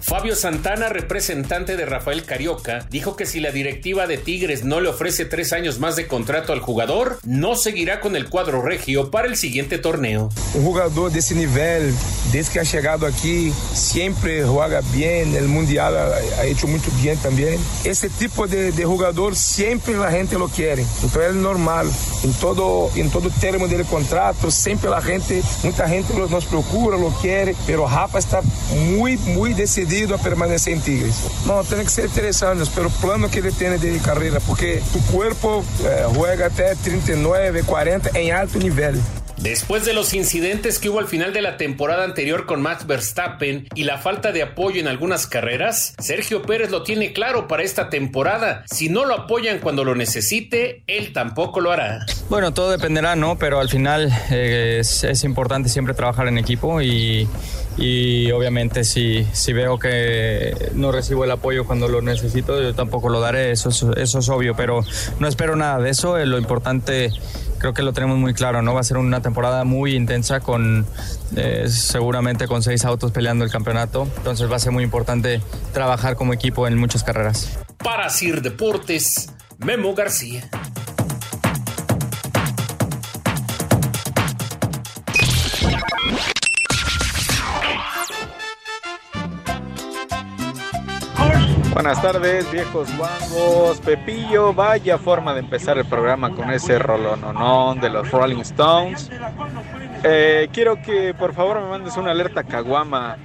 [0.10, 4.90] Fabio Santana, representante de Rafael Carioca, dijo que si la directiva de Tigres no le
[4.90, 9.28] ofrece tres años más de contrato al jugador, no seguirá con el cuadro regio para
[9.28, 10.30] el siguiente torneo.
[10.56, 11.94] Um jogador desse nível,
[12.32, 17.60] desde que ha chegado aqui, sempre joga bem, no Mundial ha, hecho muito bem também.
[17.86, 21.86] Esse tipo de, de jogador sempre a gente lo quer, então é normal.
[22.24, 27.14] Em todo, em todo termo dele contrato, sempre a gente, muita gente nos procura, lo
[27.22, 28.42] quer, pero Rafa está
[28.72, 31.16] muito, muito decidido a permanecer em Tigres.
[31.46, 35.02] Não, tem que ser três anos, pelo plano que ele tem de carreira, porque o
[35.12, 38.94] corpo eh, juega até 39, 40 em alto nível.
[39.42, 43.70] Después de los incidentes que hubo al final de la temporada anterior con Max Verstappen
[43.74, 47.90] y la falta de apoyo en algunas carreras, Sergio Pérez lo tiene claro para esta
[47.90, 48.66] temporada.
[48.70, 52.06] Si no lo apoyan cuando lo necesite, él tampoco lo hará.
[52.30, 53.38] Bueno, todo dependerá, ¿no?
[53.38, 57.26] Pero al final eh, es, importante siempre trabajar en equipo y,
[58.34, 63.22] obviamente si, si veo que no recibo el apoyo cuando lo necesito, yo tampoco lo
[63.22, 64.84] daré, eso es, eso es obvio, pero
[65.20, 67.10] no espero nada de eso, eh, lo importante
[67.60, 68.74] creo que lo tenemos muy claro, ¿no?
[68.74, 70.88] Va a ser una temporada muy intensa con
[71.36, 75.42] eh, seguramente con seis autos peleando el campeonato, entonces va a ser muy importante
[75.74, 77.60] trabajar como equipo en muchas carreras.
[77.78, 80.50] Para Sir Deportes, Memo García.
[91.80, 93.80] Buenas tardes, viejos guangos.
[93.80, 99.10] Pepillo, vaya forma de empezar el programa con ese rolononón de los Rolling Stones.
[100.04, 103.16] Eh, quiero que por favor me mandes una alerta caguama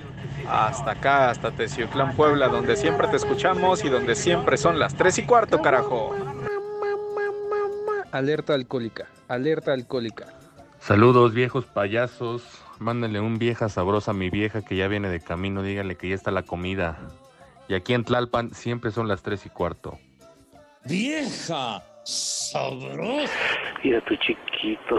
[0.48, 5.18] hasta acá, hasta Teciutlán, Puebla, donde siempre te escuchamos y donde siempre son las 3
[5.18, 6.14] y cuarto, carajo.
[8.12, 10.26] Alerta alcohólica, alerta alcohólica.
[10.78, 12.44] Saludos viejos payasos.
[12.78, 15.64] Mándenle un vieja sabrosa a mi vieja que ya viene de camino.
[15.64, 16.96] Díganle que ya está la comida.
[17.68, 19.98] Y aquí en Tlalpan siempre son las tres y cuarto.
[20.84, 21.82] ¡Vieja!
[22.04, 23.32] ¡Sabrosa!
[23.82, 24.96] Mira tu chiquito.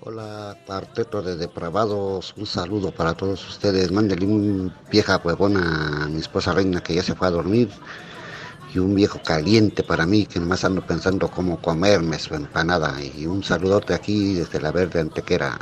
[0.00, 2.32] Hola, cuarteto de depravados.
[2.36, 3.92] Un saludo para todos ustedes.
[3.92, 7.68] Mándenle un vieja huevona a mi esposa reina que ya se fue a dormir.
[8.74, 12.94] Y un viejo caliente para mí que nomás ando pensando cómo comerme su empanada.
[13.02, 15.58] Y un saludote aquí desde la verde antequera.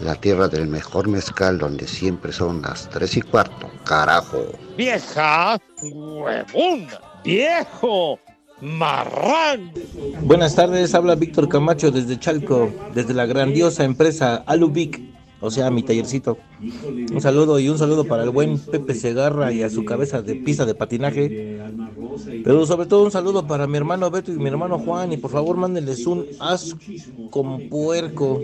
[0.00, 3.70] La tierra del mejor mezcal donde siempre son las tres y cuarto.
[3.84, 4.44] Carajo.
[4.76, 5.58] ¡Vieja!
[5.82, 6.88] ¡Huevón!
[7.24, 8.18] ¡Viejo!
[8.60, 9.72] ¡Marrán!
[10.22, 15.00] Buenas tardes, habla Víctor Camacho desde Chalco, desde la grandiosa empresa Alubic,
[15.40, 16.38] o sea, mi tallercito.
[17.12, 20.36] Un saludo y un saludo para el buen Pepe Segarra y a su cabeza de
[20.36, 21.60] pista de patinaje.
[22.44, 25.32] Pero sobre todo un saludo para mi hermano Beto y mi hermano Juan y por
[25.32, 26.76] favor mándenles un as
[27.30, 28.40] con puerco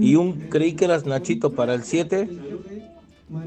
[0.00, 2.28] y un creí que eras Nachito para el 7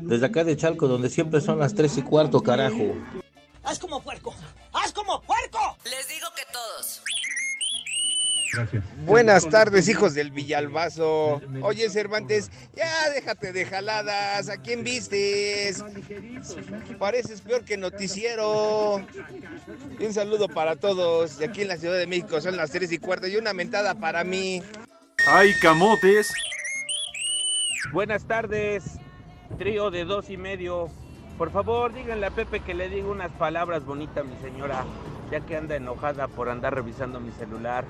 [0.01, 2.95] desde acá de Chalco donde siempre son las 3 y cuarto carajo.
[3.63, 4.33] ¡Haz como puerco!
[4.73, 5.77] ¡Haz como puerco!
[5.85, 7.01] Les digo que todos.
[9.05, 11.41] Buenas tardes, hijos del Villalbazo.
[11.61, 14.49] Oye, Cervantes, ya déjate de jaladas.
[14.49, 15.83] ¿A quién vistes?
[16.99, 19.01] Pareces peor que noticiero.
[19.99, 21.39] Y un saludo para todos.
[21.39, 23.95] De aquí en la Ciudad de México son las 3 y cuarto y una mentada
[23.95, 24.61] para mí.
[25.25, 26.33] ¡Ay, camotes!
[27.93, 28.99] Buenas tardes,
[29.57, 30.89] trío de dos y medio.
[31.37, 34.83] Por favor, díganle a Pepe que le diga unas palabras bonitas a mi señora,
[35.31, 37.85] ya que anda enojada por andar revisando mi celular.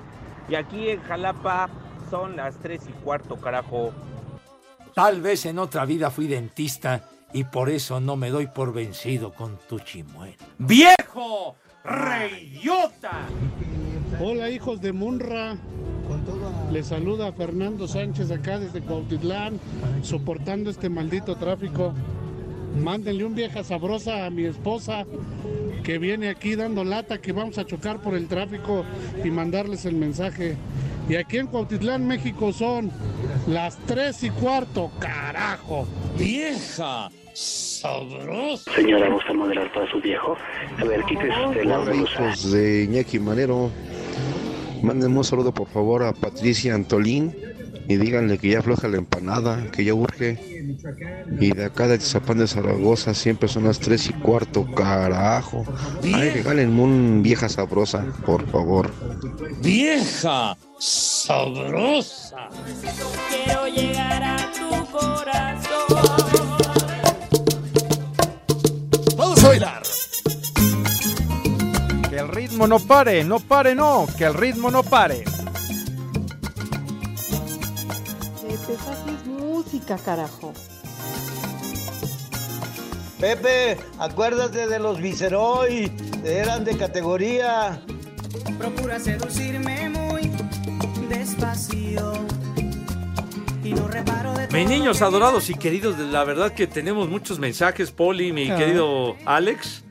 [0.48, 1.68] Y aquí en Jalapa
[2.08, 3.92] son las tres y cuarto, carajo.
[4.94, 9.32] Tal vez en otra vida fui dentista y por eso no me doy por vencido
[9.32, 10.36] con tu chimuelo.
[10.58, 11.56] ¡Viejo!
[11.82, 13.26] ¡Reyota!
[14.20, 15.56] Hola hijos de Munra.
[16.72, 19.58] Les saluda Fernando Sánchez acá desde Cuautitlán,
[20.02, 21.92] soportando este maldito tráfico.
[22.82, 25.06] Mándenle un vieja sabrosa a mi esposa
[25.84, 28.84] que viene aquí dando lata que vamos a chocar por el tráfico
[29.22, 30.56] y mandarles el mensaje.
[31.08, 32.90] Y aquí en Cuautitlán, México son
[33.46, 35.86] las tres y cuarto, carajo.
[36.18, 37.10] ¡Vieja!
[37.34, 38.72] ¡Sabrosa!
[38.74, 40.36] Señora, ¿gusta moderar para su viejo?
[40.80, 42.12] A ver, quítese usted la Hola, blusa.
[42.28, 43.70] hijos de Iñaki Manero.
[44.84, 47.34] Mándenme un saludo por favor a Patricia Antolín
[47.88, 50.38] y díganle que ya afloja la empanada, que ya urge.
[51.40, 55.64] Y de acá de Tizapán de Zaragoza siempre son las tres y cuarto, carajo.
[56.02, 58.90] Ay, regálenme un vieja sabrosa, por favor.
[59.62, 60.54] ¡Vieja!
[60.78, 62.48] ¡Sabrosa!
[63.30, 65.93] Quiero llegar a tu corazón.
[72.54, 75.24] Ritmo no pare, no pare, no, que el ritmo no pare.
[78.42, 80.52] Pepe, es música, carajo.
[83.18, 85.90] Pepe, acuérdate de los Viceroy,
[86.24, 87.82] eran de categoría.
[88.56, 90.30] Procura seducirme muy
[91.08, 92.12] despacio.
[93.64, 97.90] Y no reparo de Mis niños adorados y queridos, la verdad que tenemos muchos mensajes,
[97.90, 98.56] Poli, mi Ah.
[98.56, 99.82] querido Alex.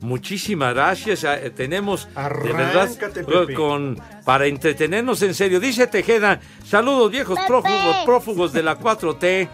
[0.00, 1.24] Muchísimas gracias.
[1.24, 2.88] eh, Tenemos de verdad
[3.54, 5.58] con para entretenernos en serio.
[5.60, 7.46] Dice Tejeda, saludos viejos Pepe.
[7.48, 9.18] prófugos, prófugos de la 4T.
[9.18, 9.48] Pepe.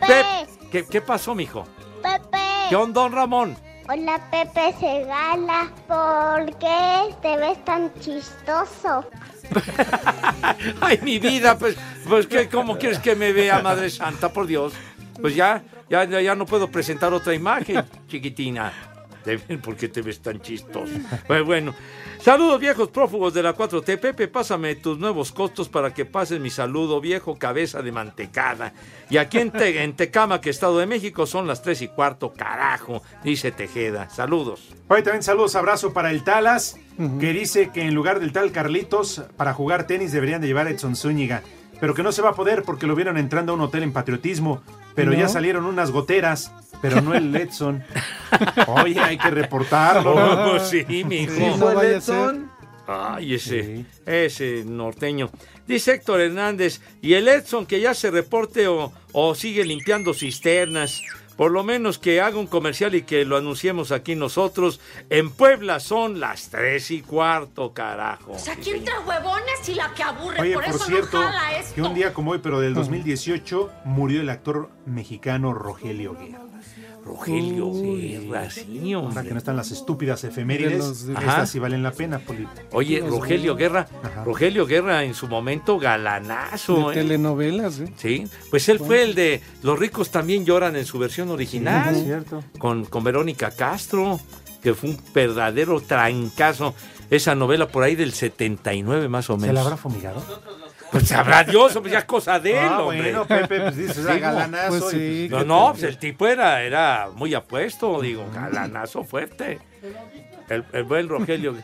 [0.00, 1.66] Pep, ¿qué, qué pasó, mijo?
[2.02, 2.38] Pepe.
[2.68, 3.56] ¿Qué onda, don Ramón?
[3.88, 9.08] Hola Pepe Segala, ¿por qué te ves tan chistoso?
[10.80, 11.76] Ay, mi vida, pues,
[12.08, 14.32] pues ¿qué, ¿cómo quieres que me vea, Madre Santa?
[14.32, 14.72] Por Dios.
[15.20, 18.72] Pues ya, ya, ya ya no puedo presentar otra imagen, chiquitina.
[19.26, 20.92] De ver por qué te ves tan chistoso.
[21.26, 21.74] Pues bueno.
[22.20, 23.98] Saludos viejos prófugos de la 4T.
[23.98, 28.72] Pepe, pásame tus nuevos costos para que pases mi saludo, viejo cabeza de mantecada.
[29.10, 32.32] Y aquí en, Te- en Tecama, que Estado de México, son las 3 y cuarto,
[32.32, 34.08] carajo, dice Tejeda.
[34.08, 34.74] Saludos.
[34.88, 36.78] Oye, también saludos, abrazo para el Talas,
[37.20, 40.70] que dice que en lugar del tal Carlitos, para jugar tenis deberían de llevar a
[40.70, 41.42] Edson Zúñiga.
[41.78, 43.92] Pero que no se va a poder porque lo vieron entrando a un hotel en
[43.92, 44.62] patriotismo.
[44.96, 45.18] Pero ¿No?
[45.18, 46.50] ya salieron unas goteras,
[46.82, 47.84] pero no el Edson.
[48.66, 50.14] Oye, hay que reportarlo.
[50.14, 50.26] ¿no?
[50.56, 51.32] Oh, sí, mijo.
[51.32, 52.36] Sí, no a ser.
[52.88, 55.30] Ay, ese, ese norteño.
[55.66, 61.02] Dice Héctor Hernández, y el Edson que ya se reporte o, o sigue limpiando cisternas.
[61.36, 64.80] Por lo menos que haga un comercial y que lo anunciemos aquí nosotros.
[65.10, 68.32] En Puebla son las tres y cuarto, carajo.
[68.32, 70.40] O sea, ¿quién trae huevones y la que aburre?
[70.40, 71.74] Oye, por, por, eso cierto, no jala esto.
[71.74, 76.40] que un día como hoy, pero del 2018, murió el actor mexicano Rogelio Guerra.
[77.06, 79.24] Rogelio Guerra, sí, Ahora hombre.
[79.24, 82.48] que no están las estúpidas De efemérides, estas sí valen la pena, Poli.
[82.72, 83.86] Oye, Rogelio Guerra,
[84.24, 86.90] Rogelio Guerra en su momento galanazo.
[86.90, 87.02] De ¿eh?
[87.02, 87.92] telenovelas, ¿eh?
[87.96, 91.94] Sí, pues él fue el de Los ricos también lloran en su versión original.
[91.94, 92.42] Sí, es cierto.
[92.58, 94.18] Con, con Verónica Castro,
[94.62, 96.74] que fue un verdadero trancazo.
[97.08, 99.46] Esa novela por ahí del 79 más o menos.
[99.48, 100.20] ¿Se la habrá fumigado?
[100.92, 103.02] Pues sabrá Dios, hombre, ya es cosa de él, Ah, hombre.
[103.02, 104.78] bueno, Pepe, pues dices, era Digo, galanazo.
[104.80, 105.28] pues y, sí.
[105.30, 109.58] No, no, pues el tipo era, era muy apuesto, digo, galanazo fuerte.
[110.48, 111.56] El, el buen Rogelio.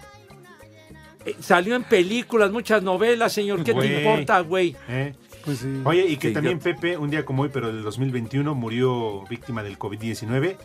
[1.24, 3.62] Eh, Salió en películas, muchas novelas, señor.
[3.62, 3.88] ¿Qué Güey.
[3.88, 4.76] te importa, güey?
[4.88, 5.14] ¿eh?
[5.44, 5.80] Pues sí.
[5.84, 9.22] Oye, y que Sí, también yo- Pepe, un día como hoy, pero del 2021, murió
[9.30, 10.56] víctima del COVID-19,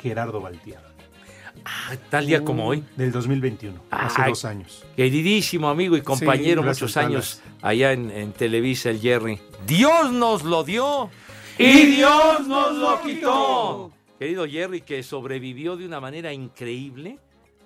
[0.00, 0.78] Gerardo Valtier.
[1.64, 2.84] Ah, tal día como hoy.
[2.96, 4.84] Del 2021, hace dos años.
[4.96, 9.40] Queridísimo amigo y compañero, Sí, muchos años allá en, en Televisa, el Jerry.
[9.66, 11.10] Dios nos lo dio
[11.58, 13.92] y Dios nos lo quitó.
[14.18, 17.18] Querido Jerry, que sobrevivió de una manera increíble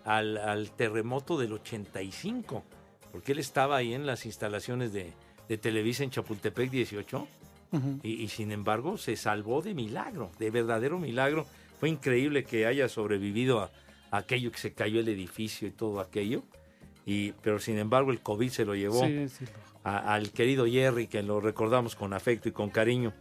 [0.05, 2.65] al, al terremoto del 85,
[3.13, 5.13] porque él estaba ahí en las instalaciones de,
[5.49, 7.27] de Televisa en Chapultepec 18.
[7.71, 8.01] Ujú.
[8.03, 11.47] Y, y sin embargo se salvó de milagro, de verdadero milagro.
[11.81, 13.71] Fue increíble que haya sobrevivido a
[14.11, 16.43] aquello que se cayó el edificio y todo aquello.
[17.07, 19.45] Y, pero sin embargo el COVID se lo llevó Sí, sí.
[19.85, 23.13] a- al querido Jerry, que lo recordamos con afecto y con cariño.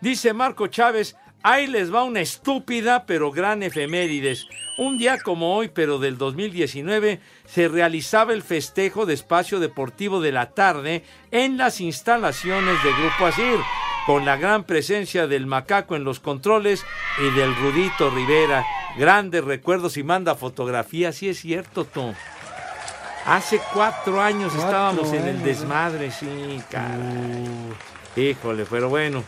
[0.00, 4.46] Dice Marco Chávez, ahí les va una estúpida pero gran efemérides.
[4.78, 10.32] Un día como hoy, pero del 2019, se realizaba el festejo de espacio deportivo de
[10.32, 13.58] la tarde en las instalaciones de Grupo Asir,
[14.10, 16.84] con la gran presencia del macaco en los controles
[17.20, 18.66] y del Rudito Rivera.
[18.98, 22.12] Grandes recuerdos y manda fotografías, sí es cierto, Tom.
[23.24, 25.44] Hace cuatro años Cuatro estábamos en el ¿eh?
[25.44, 27.46] desmadre, sí, caray.
[28.16, 29.22] Híjole, pero bueno.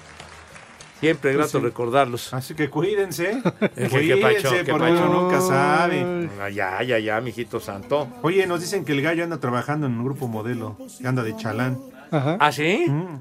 [0.98, 1.64] Siempre Pues grato sí.
[1.64, 2.34] recordarlos.
[2.34, 3.40] Así que cuídense.
[3.76, 5.08] ¿Qué cuídense, pacho, qué porque pacho?
[5.08, 6.28] nunca sabe.
[6.40, 8.08] Ah, Ya, ya, ya, mijito santo.
[8.22, 11.36] Oye, nos dicen que el gallo anda trabajando en un grupo modelo, que anda de
[11.36, 11.78] chalán.
[12.12, 12.36] Ajá.
[12.40, 12.86] ¿Ah, sí?
[12.88, 13.20] Mm.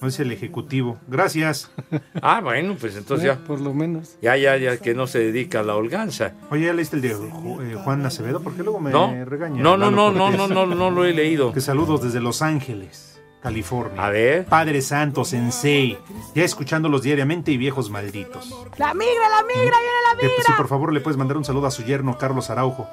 [0.00, 0.98] No es el ejecutivo.
[1.08, 1.70] Gracias.
[2.22, 4.16] Ah, bueno, pues entonces Eh, ya, Por lo menos.
[4.22, 6.32] ya, ya, ya que no se dedica a la holganza.
[6.50, 8.40] Oye, ¿ya leíste el de eh, Juan Acevedo?
[8.40, 9.62] Porque luego me No, regaña.
[9.62, 11.52] no, no, no, no, no, no, no lo he leído.
[11.52, 14.02] Que saludos desde Los Ángeles, California.
[14.04, 14.46] A ver.
[14.46, 15.98] Padre Santo, Sensei.
[16.34, 18.48] Ya escuchándolos diariamente y viejos malditos.
[18.78, 20.44] La migra, la migra, viene la Que, migra.
[20.46, 22.88] si por favor le puedes mandar un saludo a su yerno Carlos Araujo.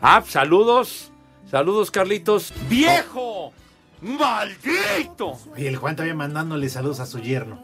[0.00, 1.12] Ah, saludos.
[1.50, 2.52] Saludos, Carlitos.
[2.68, 3.52] ¡Viejo!
[4.00, 5.38] ¡Maldito!
[5.56, 7.62] Y el Juan todavía mandándole saludos a su yerno.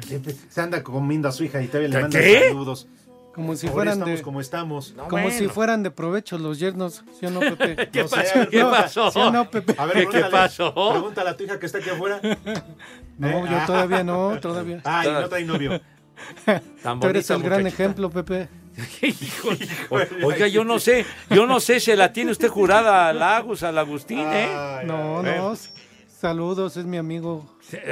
[0.48, 2.48] Se anda comiendo a su hija y todavía le manda ¿Qué?
[2.48, 2.86] saludos.
[3.34, 4.94] Como si Ahora fueran estamos de, como estamos.
[5.10, 7.88] como si fueran de provecho los yernos, ¿sí o no, Pepe?
[7.92, 8.20] ¿Qué No pasó?
[8.32, 9.10] a ver, ¿Qué no, pasó?
[9.10, 9.74] ¿Sí o no, Pepe?
[9.76, 10.72] A ver, ¿Qué, pregúntale, pasó?
[10.92, 12.20] Pregúntale a tu hija que está aquí afuera.
[13.18, 13.64] No, Eh, yo ah.
[13.66, 14.80] todavía no, todavía.
[14.84, 15.80] Ay, no trae novio.
[16.82, 18.48] Tan Tú eres el gran ejemplo, Pepe.
[19.02, 19.68] Híjole.
[20.24, 23.78] Oiga, yo no sé, yo no sé, se la tiene usted jurada al Agus, al
[23.78, 24.48] Agustín, ¿eh?
[24.52, 25.54] Ay, No, no.
[26.20, 27.44] Saludos, es mi amigo.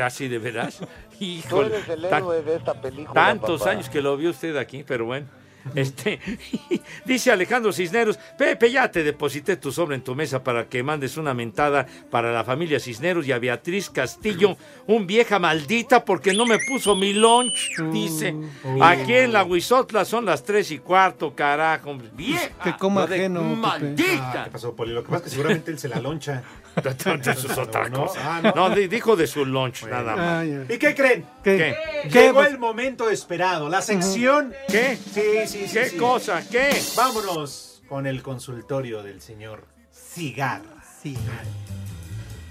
[0.03, 0.79] Así de veras.
[0.79, 0.87] Tú
[1.21, 1.77] Híjole.
[1.77, 3.13] eres el héroe de esta película.
[3.13, 3.73] Tantos papá.
[3.73, 5.27] años que lo vio usted aquí, pero bueno.
[5.75, 6.19] Este,
[7.05, 11.17] dice Alejandro Cisneros, Pepe, ya te deposité tu sobre en tu mesa para que mandes
[11.17, 16.47] una mentada para la familia Cisneros y a Beatriz Castillo, un vieja maldita porque no
[16.47, 18.35] me puso mi lunch, dice.
[18.81, 21.97] Aquí en la Huizotla son las tres y cuarto, carajo.
[22.15, 22.51] Vieja.
[22.63, 23.53] Que coma ajeno, Pepe.
[23.53, 24.45] Ah, Maldita.
[24.45, 24.93] ¿Qué pasó, Poli?
[24.93, 26.43] Lo que pasa es que seguramente él se la loncha.
[26.77, 28.21] Eso es otra No, cosa.
[28.37, 28.69] ah, no.
[28.69, 30.41] No, di- dijo de su lunch, nada más.
[30.43, 30.75] Ay, ay.
[30.75, 31.27] ¿Y qué creen?
[31.45, 31.77] ¿Qué?
[32.05, 32.09] ¿Qué?
[32.11, 33.69] Llegó el momento esperado.
[33.69, 34.55] La sección.
[34.69, 34.97] ¿Qué?
[34.97, 35.73] Sí, sí, sí.
[35.75, 35.97] ¿Qué sí.
[35.97, 36.43] cosa?
[36.49, 36.71] ¿Qué?
[36.97, 40.63] Vámonos con el consultorio del señor Cigarra.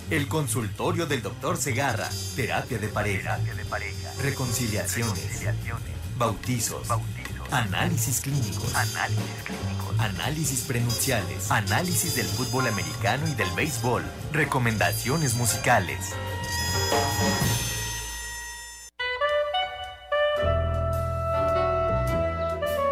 [0.09, 2.09] El consultorio del doctor Segarra.
[2.35, 3.39] Terapia de pareja.
[4.21, 5.45] Reconciliaciones.
[6.17, 6.87] Bautizos.
[7.51, 8.73] Análisis clínicos.
[9.99, 11.51] Análisis prenunciales.
[11.51, 14.03] Análisis del fútbol americano y del béisbol.
[14.31, 16.15] Recomendaciones musicales.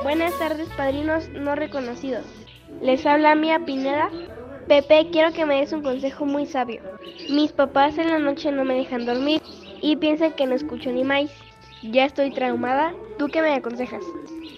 [0.04, 2.26] Buenas tardes, padrinos no reconocidos.
[2.82, 4.10] Les habla Mía Pineda.
[4.68, 6.82] Pepe, quiero que me des un consejo muy sabio.
[7.30, 9.42] Mis papás en la noche no me dejan dormir
[9.82, 11.32] y piensan que no escucho ni más.
[11.82, 12.94] Ya estoy traumada.
[13.18, 14.04] ¿Tú qué me aconsejas?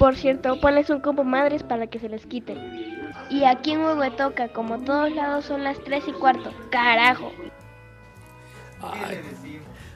[0.02, 2.56] Por cierto, ponles un copo madres para que se les quite.
[3.30, 6.52] Y aquí en Huehuetoca, como todos lados, son las 3 y cuarto.
[6.72, 7.32] ¡Carajo!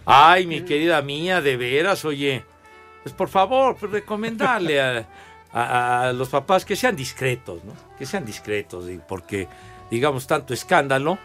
[0.06, 2.46] Ay, mi querida mía, de veras, oye.
[3.02, 5.08] Pues por favor, pues recomendarle a,
[5.52, 7.74] a- a los papás que sean discretos, ¿no?
[7.98, 9.48] Que sean discretos, porque,
[9.90, 11.18] digamos, tanto escándalo,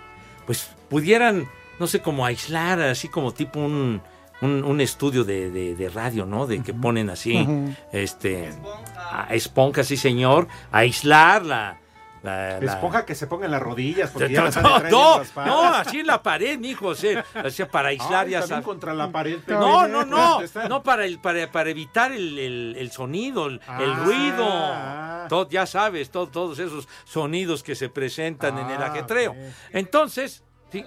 [0.46, 1.46] pues pudieran,
[1.78, 4.00] no sé, como aislar, así como tipo un,
[4.42, 6.46] un, un estudio de, de- de radio, ¿no?
[6.46, 7.46] De que ponen así,
[7.92, 8.50] este,
[8.96, 11.78] a esponja, sí señor, aislar la...
[12.22, 15.64] la- la- Esponja que se ponga en las rodillas porque ya no, traer no, no,
[15.74, 18.64] así en la pared, mijo, o sea, o sea, para aislar, Ay, ya sabes.
[18.64, 19.38] contra la pared.
[19.48, 23.60] No, no, no, no para el, para, para evitar el, el- el sonido, el, el
[23.92, 24.46] Ah, ruido.
[24.48, 25.26] ah.
[25.28, 29.34] Todo, ya sabes, todo- todos esos sonidos que se presentan en el Ah, ajetreo.
[29.72, 30.84] Entonces, sí,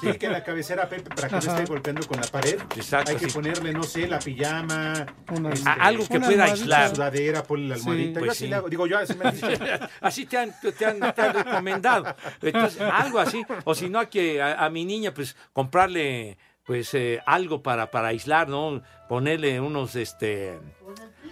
[0.00, 2.58] Sí, que la cabecera, Pepe, para que no esté golpeando con la pared.
[2.76, 3.34] Exacto, Hay que sí.
[3.34, 5.06] ponerle, no sé, la pijama.
[5.52, 6.94] este, A- algo que una pueda aislar.
[6.94, 7.80] Sudadera, ponle la Sí.
[7.82, 8.20] almohadita.
[8.20, 8.48] Pues yo así sí.
[8.50, 8.68] le hago.
[8.68, 9.46] Digo, yo así me han dicho.
[10.00, 12.16] así te han, te han, te han recomendado.
[12.40, 13.42] Entonces, algo así.
[13.64, 17.90] O si no, hay que a, a mi niña, pues, comprarle pues eh, algo para,
[17.90, 18.80] para aislar, ¿no?
[19.08, 20.58] Ponerle unos, este...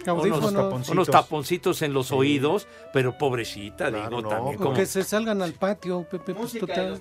[0.09, 0.53] Audífonos.
[0.53, 5.53] Unos, unos taponcitos en los oídos, pero pobrecita, digo, también como, que se salgan al
[5.53, 6.35] patio, Pepe.
[6.35, 7.01] pues, total.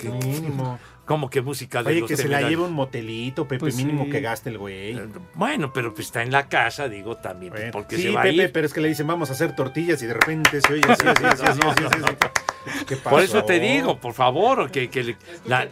[0.00, 0.78] Qué mínimo.
[1.04, 2.50] como que música de Oye, los que se la temerarios.
[2.50, 4.10] lleve un motelito, Pepe, Pues mínimo sí.
[4.10, 4.98] que gaste el güey.
[5.34, 8.24] Bueno, pero pues está en la casa, digo, también, pues, porque sí, se va a
[8.24, 8.52] Pepe, ir.
[8.52, 11.06] pero es que le dicen vamos a hacer tortillas y de repente se oye así,
[11.06, 12.16] así, así, así, No, así, no, así, no, así.
[12.86, 15.64] ¿Qué Por eso te digo, por favor, que, que le- la,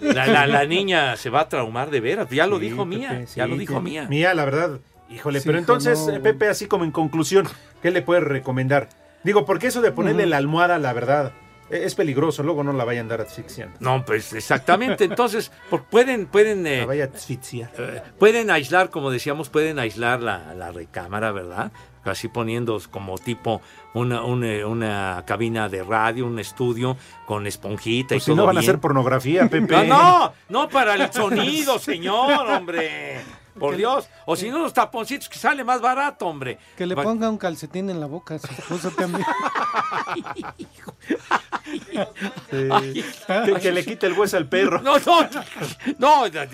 [0.00, 2.28] la, la- la niña se va a traumar de veras.
[2.30, 4.06] Ya lo Sí, dijo Pepe, Mía, sí, ya lo dijo Mía.
[4.08, 4.78] Mía, la verdad.
[5.10, 6.14] Híjole, Sí, pero entonces, no.
[6.14, 7.48] eh, Pepe, así como en conclusión,
[7.82, 8.88] ¿qué le puedes recomendar?
[9.24, 11.32] Digo, porque eso de ponerle la almohada, la verdad,
[11.70, 13.76] eh, es peligroso, luego no la vayan a andar asfixiando.
[13.80, 15.04] No, pues exactamente.
[15.04, 15.50] Entonces,
[15.90, 17.70] pueden, pueden, eh, La vaya a asfixiar.
[17.78, 21.72] eh, pueden aislar, como decíamos, pueden aislar la, la recámara, ¿verdad?
[22.04, 23.60] Así poniendo como tipo
[23.92, 26.96] una, una, una cabina de radio, un estudio
[27.26, 29.84] con esponjita y Pues si todo no van a hacer pornografía, Pepe.
[29.84, 33.18] No, no, no para el sonido, señor, hombre.
[33.58, 34.08] Por Dios.
[34.26, 36.58] O si no, los taponcitos que sale más barato, hombre.
[36.76, 39.24] Que le ponga un calcetín en la boca a su esposa también.
[42.50, 43.04] Sí.
[43.26, 44.80] Que, que le quite el hueso al perro.
[44.82, 45.28] No, no,
[45.98, 46.48] no, ya,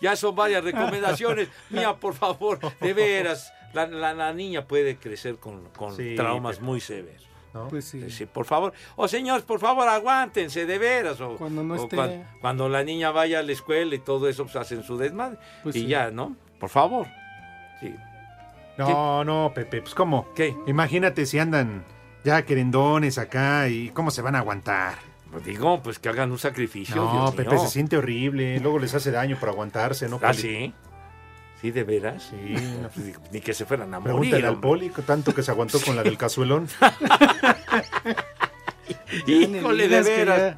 [0.00, 1.48] ya son varias recomendaciones.
[1.70, 6.60] Mía, por favor, de veras, la, la- la niña puede crecer con, con Sí, traumas
[6.60, 7.26] muy severos.
[7.70, 8.10] Pues sí.
[8.10, 8.72] Sí, por favor.
[8.96, 11.20] O señores, por favor, aguántense, de veras.
[11.20, 11.96] O, Cuando no o esté.
[11.96, 15.38] cuan- cuando la niña vaya a la escuela y todo eso, pues hacen su desmadre.
[15.62, 15.86] Pues y sí.
[15.86, 16.36] ya, ¿no?
[16.58, 17.06] Por favor.
[17.80, 17.94] Sí.
[18.76, 20.28] No, no, Pepe, pues ¿cómo?
[20.34, 20.54] ¿Qué?
[20.66, 21.84] Imagínate si andan
[22.24, 24.94] ya querendones acá y cómo se van a aguantar.
[25.32, 26.96] Pues digo, pues que hagan un sacrificio.
[26.96, 27.58] No, Dios Pepe, mío.
[27.60, 30.18] se siente horrible, luego les hace daño por aguantarse, ¿no?
[30.22, 30.72] ¿Ah, sí?
[31.60, 32.30] ¿Sí, de veras?
[32.30, 34.14] Sí, no, Pues, digo, Ni que se fueran a morir.
[34.16, 34.68] Pregúntale al hombre.
[34.68, 36.68] poli, tanto que se aguantó con la del cazuelón.
[39.26, 40.56] Híjole, de veras.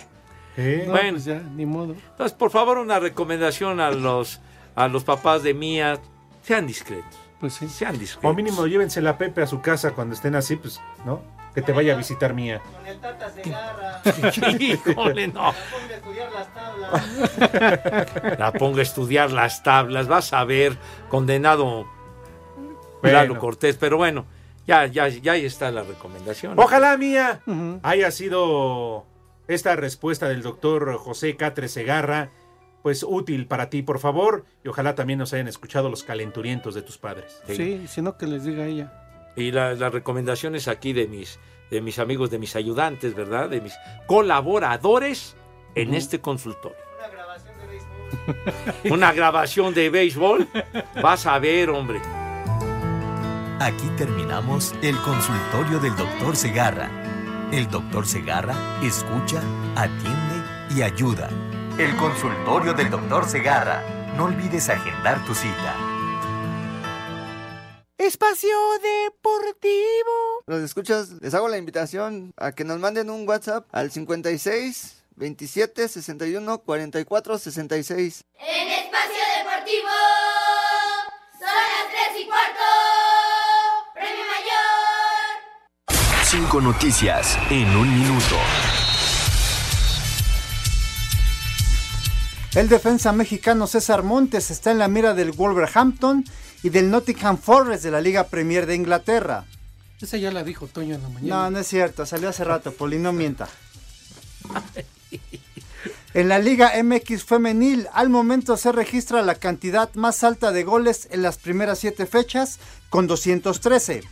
[0.57, 0.83] ¿Eh?
[0.87, 1.11] No, Bueno.
[1.13, 1.95] pues ya, ni modo.
[1.95, 4.41] Entonces, por favor, una recomendación a los,
[4.85, 5.99] a los papás de Mía.
[6.43, 7.19] Sean discretos.
[7.39, 7.69] Pues sí.
[7.69, 8.31] Sean discretos.
[8.31, 11.23] O mínimo llévensela a Pepe a su casa cuando estén así, pues, ¿no?
[11.55, 12.61] Que te vaya a visitar mía.
[14.61, 15.53] Híjole, no.
[18.39, 20.07] La ponga a estudiar las tablas.
[20.07, 20.79] Vas a ver,
[21.09, 21.87] condenado
[23.03, 23.41] Lalo Bueno.
[23.41, 23.77] Cortés.
[23.77, 24.27] Pero bueno,
[24.67, 26.59] ya, ya, ya ahí está la recomendación.
[26.59, 27.41] Ojalá, mía,
[27.83, 29.07] haya sido
[29.49, 32.31] esta respuesta del doctor José Catre Segarra,
[32.83, 34.45] pues útil para ti, por favor.
[34.65, 37.41] Y ojalá también nos hayan escuchado los calenturientos de tus padres.
[37.47, 38.93] Sí, sino que les diga ella.
[39.37, 41.39] Y la- las recomendaciones aquí de mis,
[41.71, 43.49] de mis amigos, de mis ayudantes, ¿verdad?
[43.49, 43.75] De mis
[44.07, 45.37] colaboradores
[45.75, 46.77] en este consultorio.
[48.91, 50.49] Una grabación de béisbol.
[51.03, 52.01] Vas a ver, hombre.
[53.61, 56.91] Aquí terminamos el consultorio del doctor Segarra.
[57.53, 59.41] El doctor Segarra escucha,
[59.77, 61.29] atiende y ayuda.
[61.81, 63.83] El consultorio del doctor Segarra.
[64.15, 65.75] No olvides agendar tu cita.
[67.97, 70.43] Espacio Deportivo.
[70.47, 75.89] Los escuchas, les hago la invitación a que nos manden un WhatsApp al 56 27
[75.89, 78.25] 61 44 66.
[78.37, 79.89] En Espacio Deportivo
[81.39, 82.61] son las 3 y cuarto.
[83.95, 85.39] Premio Mayor.
[86.27, 88.37] Cinco noticias en un minuto.
[92.55, 96.25] El defensa mexicano César Montes está en la mira del Wolverhampton
[96.63, 99.45] y del Nottingham Forest de la Liga Premier de Inglaterra.
[100.01, 101.35] Esa ya la dijo Toño en la mañana.
[101.45, 103.49] No, no es cierto, salió hace rato, Poli, no mienta.
[106.13, 111.07] En la Liga MX femenil, al momento se registra la cantidad más alta de goles
[111.13, 114.03] en las primeras siete fechas, con 213.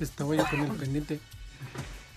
[0.00, 1.20] Esta voy a poner pendiente.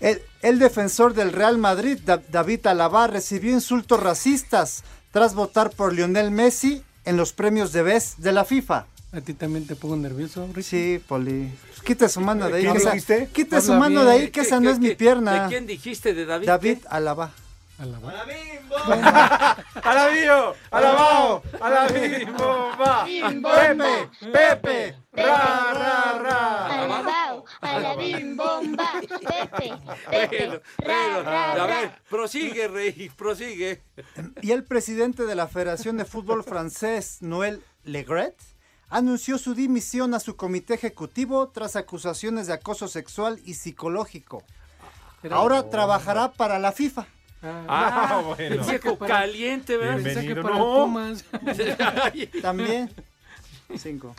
[0.00, 4.82] El, el defensor del Real Madrid, Da- David Alaba, recibió insultos racistas
[5.12, 8.86] tras votar por Lionel Messi en los premios de Best de la FIFA.
[9.12, 10.62] A ti también te pongo nervioso, Ricky.
[10.62, 11.50] Sí, Poli.
[11.68, 12.62] Pues quite su mano de ahí.
[12.64, 13.28] ¿Qué que esa- dijiste?
[13.32, 14.06] Quite su mano bien.
[14.06, 15.42] de ahí, que esa no es mi pierna.
[15.44, 16.14] ¿De quién dijiste?
[16.14, 16.46] ¿De David?
[16.46, 17.32] David Alaba.
[17.80, 17.86] ¡A
[19.94, 20.54] la bio!
[20.70, 21.42] ¡A la bao!
[21.62, 22.70] ¡A la bimbo!
[22.78, 23.06] ¡Va!
[23.06, 24.10] ¡Pepe!
[24.30, 24.94] ¡Pepe!
[25.14, 27.29] ¡Ra, ra, ra!
[27.60, 29.72] Bomba, Pepe,
[30.10, 33.82] Pepe, Bueno, ra, bueno, ra, a ver, prosigue, Rey, prosigue.
[34.40, 38.36] Y el presidente de la Federación de Fútbol francés, Noël Legret,
[38.88, 44.42] anunció su dimisión a su comité ejecutivo tras acusaciones de acoso sexual y psicológico.
[45.30, 47.06] Ahora trabajará para la FIFA.
[47.42, 49.96] Ah, el viejo caliente, ¿verdad?
[49.96, 50.42] Bienvenido, Pensé que no.
[50.42, 51.24] para Pumas.
[52.42, 52.90] También.
[53.76, 54.14] Cinco.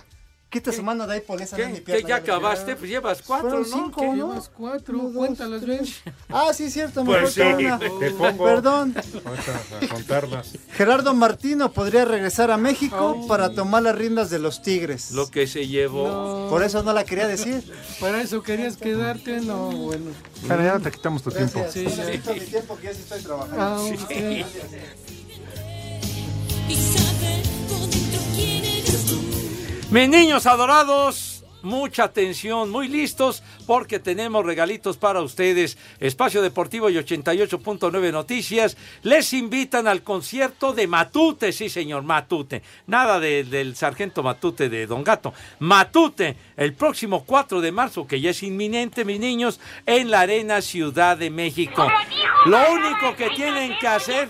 [0.52, 2.04] Quita su mano de ahí, Poli, esa no ¿Qué?
[2.06, 2.76] ¿Ya acabaste?
[2.76, 3.76] Pues llevas cuatro, Fueron ¿no?
[3.86, 4.08] cinco, ¿Qué?
[4.08, 4.16] ¿no?
[4.16, 5.80] Llevas cuatro, cuéntalas bien.
[6.28, 7.80] Ah, sí, cierto, me Pues falta sí, una.
[7.80, 8.43] te pongo.
[8.43, 8.93] Perdón.
[8.97, 10.49] A contarlas.
[10.74, 15.12] Gerardo Martino podría regresar a México para tomar las riendas de los Tigres.
[15.12, 16.49] Lo que se llevó.
[16.49, 17.64] Por eso no la quería decir.
[18.02, 20.12] Para eso querías quedarte, no, bueno.
[20.47, 21.66] Bueno, ya no te quitamos tu tiempo.
[21.72, 21.86] Sí.
[21.86, 23.56] Quito mi tiempo que ya sí estoy trabajando.
[23.58, 23.80] Ah,
[24.10, 24.43] Sí.
[29.92, 35.78] Mis niños adorados, mucha atención, muy listos porque tenemos regalitos para ustedes.
[36.00, 42.62] Espacio Deportivo y 88.9 Noticias les invitan al concierto de Matute, sí señor, Matute.
[42.88, 45.34] Nada de- del sargento Matute de Don Gato.
[45.60, 50.62] Matute, el próximo 4 de marzo, que ya es inminente, mis niños, en la Arena
[50.62, 51.86] Ciudad de México.
[52.46, 54.30] Lo único que tienen que hacer...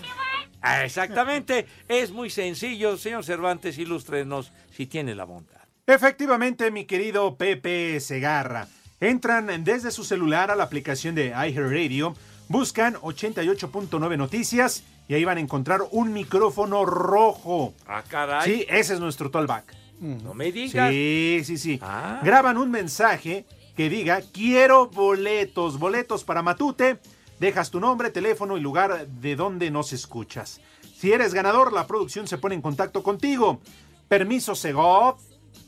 [0.61, 5.61] Ah, Exactamente, es muy sencillo, señor Cervantes, ilústrenos si tiene la bondad.
[5.87, 8.67] Efectivamente, mi querido Pepe Segarra.
[8.99, 12.15] Entran desde su celular a la aplicación de iHeartRadio,
[12.47, 17.73] buscan 88.9 noticias y ahí van a encontrar un micrófono rojo.
[17.87, 18.45] Ah, caray.
[18.45, 19.75] Sí, ese es nuestro tollback.
[19.99, 20.89] No me digas.
[20.91, 21.79] Sí, sí, sí.
[21.81, 22.21] Ah.
[22.23, 23.45] Graban un mensaje
[23.75, 26.99] que diga, quiero boletos, boletos para Matute.
[27.41, 30.61] Dejas tu nombre, teléfono y lugar de donde nos escuchas.
[30.95, 33.59] Si eres ganador, la producción se pone en contacto contigo.
[34.07, 35.17] Permiso Segov.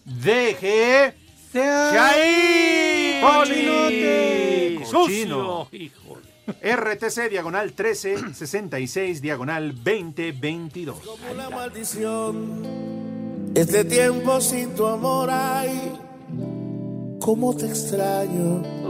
[0.06, 1.16] Deje.
[3.24, 4.84] ¡Cochinote!
[4.92, 5.68] ¡Cochino!
[5.72, 6.22] Híjole.
[6.62, 10.98] RTC diagonal 13 66 diagonal 2022.
[11.32, 13.52] Una maldición.
[13.56, 15.94] Este tiempo sin tu amor, ay,
[17.20, 18.83] cómo te extraño.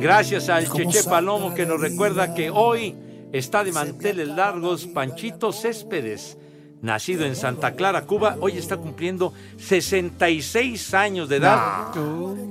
[0.00, 2.94] Gracias al Cheche Palomo que nos recuerda que hoy
[3.32, 6.36] está de manteles largos Panchito Céspedes.
[6.82, 11.88] Nacido en Santa Clara, Cuba, hoy está cumpliendo 66 años de edad.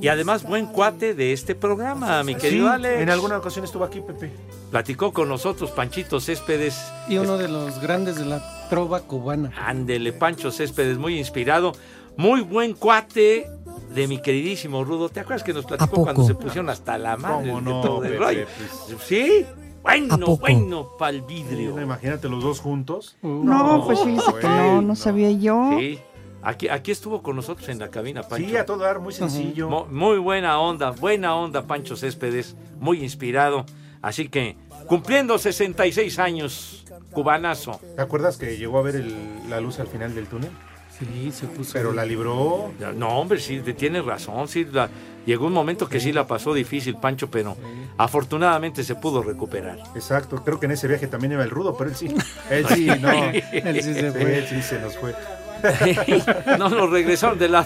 [0.02, 3.02] Y además buen cuate de este programa, mi Sí, querido Alex.
[3.02, 4.32] en alguna ocasión estuvo aquí, Pepe.
[4.70, 6.80] Platicó con nosotros Panchito Céspedes.
[7.08, 9.52] Y uno de los grandes de la trova cubana.
[9.66, 11.72] Ándele, Pancho Céspedes, muy inspirado.
[12.16, 13.48] Muy buen cuate
[13.94, 15.10] de mi queridísimo Rudo.
[15.10, 18.04] ¿Te acuerdas que nos platicó cuando se pusieron hasta la madre ¿Cómo de no, todo
[18.06, 18.46] el rollo?
[18.88, 19.46] Pues- ¿Sí?
[19.50, 21.80] ¿A Bueno, bueno, pa'l vidrio.
[21.82, 23.16] Imagínate los dos juntos.
[23.22, 25.72] No, pues fíjese que no, no sabía yo.
[25.80, 26.00] Sí.
[26.42, 28.48] Aquí, aquí estuvo con nosotros en la cabina, Pancho.
[28.50, 29.70] Sí, a todo dar, muy sencillo.
[29.70, 33.66] Mo- Muy buena onda, buena onda, Pancho Céspedes, muy inspirado.
[34.02, 34.56] Así que,
[34.88, 37.80] cumpliendo 66 años, cubanazo.
[37.96, 40.52] ¿Te acuerdas que llegó a ver el- la luz al final del túnel?
[41.00, 41.72] Sí, se puso.
[41.74, 42.72] Pero la libró.
[42.96, 44.48] No, hombre, sí, te- tienes razón.
[44.48, 44.90] Sí, la-
[45.26, 47.56] llegó un momento que sí la pasó difícil, Pancho, pero
[47.98, 49.78] afortunadamente se pudo recuperar.
[49.96, 52.08] Exacto, creo que en ese viaje también iba el rudo, pero él sí.
[52.50, 53.12] Él sí, no.
[53.12, 54.38] Él sí se fue.
[54.40, 55.16] Él sí se nos fue.
[56.58, 57.66] no nos regresaron de la.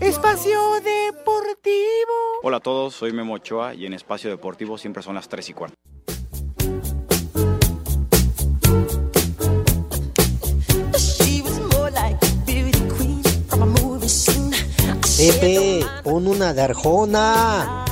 [0.00, 2.14] Espacio Deportivo.
[2.42, 5.52] Hola a todos, soy Memo Ochoa y en Espacio Deportivo siempre son las 3 y
[5.52, 5.76] cuarto.
[15.20, 17.84] Pepe, pon una de Arjona.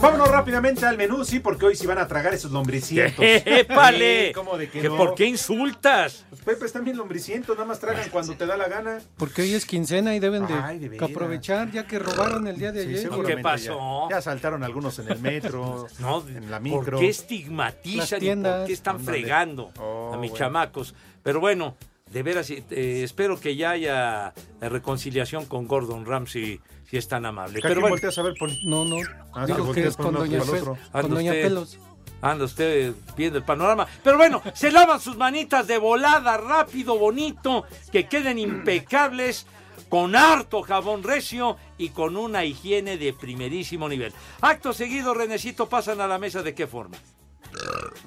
[0.00, 3.16] Vámonos rápidamente al menú, sí, porque hoy sí van a tragar esos lombricientos.
[3.24, 4.28] ¡Épale!
[4.28, 4.96] Sí, ¿Cómo de que ¿Que no?
[4.96, 6.24] ¿Por qué insultas?
[6.30, 9.00] Los pepes también lombricientos, nada más tragan cuando te da la gana.
[9.16, 11.10] Porque hoy es quincena y deben de, Ay, de veras.
[11.10, 12.98] aprovechar ya que robaron el día de ayer.
[12.98, 14.08] seguramente ¿Qué pasó?
[14.10, 16.82] Ya, ya saltaron algunos en el metro, No, en la micro.
[16.82, 20.44] ¿Por qué estigmatizan Las y por qué están fregando Oh, a mis bueno.
[20.46, 20.94] chamacos?
[21.24, 21.74] Pero bueno,
[22.16, 22.64] de veras, eh,
[23.04, 26.58] espero que ya haya eh, reconciliación con Gordon Ramsay,
[26.88, 27.60] si es tan amable.
[27.60, 28.58] ¿Qué Pero bueno, volteas a ver, Poli?
[28.64, 28.96] No, no.
[29.34, 30.78] Ah, Digo que es por con Doña, Pe- otro.
[30.92, 31.42] Con Doña usted.
[31.42, 31.78] Pelos.
[32.22, 33.86] anda usted viendo el panorama.
[34.02, 39.46] Pero bueno, se lavan sus manitas de volada, rápido, bonito, que queden impecables,
[39.90, 44.14] con harto jabón recio y con una higiene de primerísimo nivel.
[44.40, 46.96] Acto seguido, Renecito, pasan a la mesa de qué forma.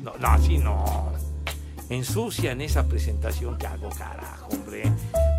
[0.02, 1.14] No, no, así no.
[1.90, 4.84] Ensucian esa presentación que hago, carajo, hombre.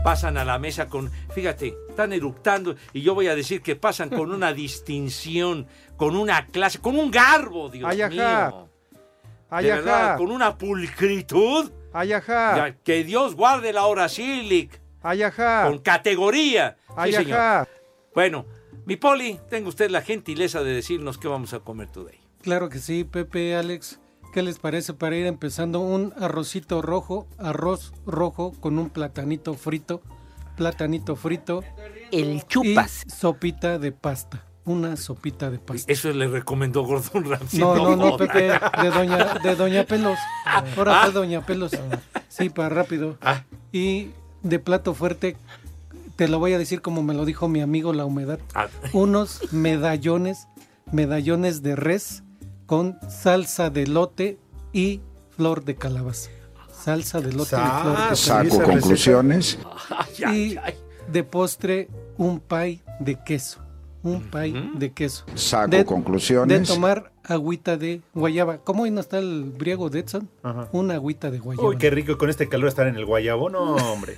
[0.03, 4.09] Pasan a la mesa con, fíjate, están eructando y yo voy a decir que pasan
[4.11, 8.68] con una distinción, con una clase, con un garbo, Dios Ay, mío.
[9.48, 11.70] Ay, De verdad, con una pulcritud.
[11.92, 12.57] Ay, ajá.
[12.57, 14.80] Ya, que Dios guarde la hora Silic.
[15.03, 15.66] Ay, ajá.
[15.68, 16.76] Con categoría.
[16.88, 17.38] Sí, Ay, señor.
[17.38, 17.68] ajá.
[18.14, 18.46] Bueno,
[18.86, 22.18] mi poli, tenga usted la gentileza de decirnos qué vamos a comer today.
[22.42, 23.99] Claro que sí, Pepe, Alex.
[24.32, 30.02] ¿Qué les parece para ir empezando un arrocito rojo, arroz rojo con un platanito frito,
[30.56, 31.64] platanito frito?
[32.12, 33.02] El chupas.
[33.06, 35.92] Y sopita de pasta, una sopita de pasta.
[35.92, 37.58] Eso le recomendó Gordon Ramsay.
[37.58, 38.18] No, no, no, joda.
[38.18, 38.52] Pepe,
[38.82, 40.18] de Doña, de Doña Pelos.
[40.46, 41.72] Ahora fue Doña Pelos.
[42.28, 43.18] Sí, para rápido.
[43.22, 43.42] Ah.
[43.72, 44.10] Y
[44.44, 45.36] de plato fuerte,
[46.14, 48.38] te lo voy a decir como me lo dijo mi amigo La Humedad.
[48.54, 48.68] Ah.
[48.92, 50.46] Unos medallones,
[50.92, 52.22] medallones de res
[52.70, 54.38] con salsa de lote
[54.72, 55.00] y
[55.30, 56.30] flor de calabaza.
[56.72, 58.14] Salsa de lote y flor de calabaza.
[58.14, 59.58] Saco conclusiones.
[60.32, 60.54] Y
[61.10, 63.58] de postre, un pie de queso.
[64.04, 65.24] Un pie de queso.
[65.34, 66.68] Saco de, conclusiones.
[66.68, 68.58] De tomar agüita de guayaba.
[68.58, 70.30] ¿Cómo hoy no está el briego de Edson?
[70.44, 70.68] Ajá.
[70.70, 71.70] Una agüita de guayaba.
[71.70, 74.16] Uy, qué rico con este calor estar en el guayabo, no, hombre.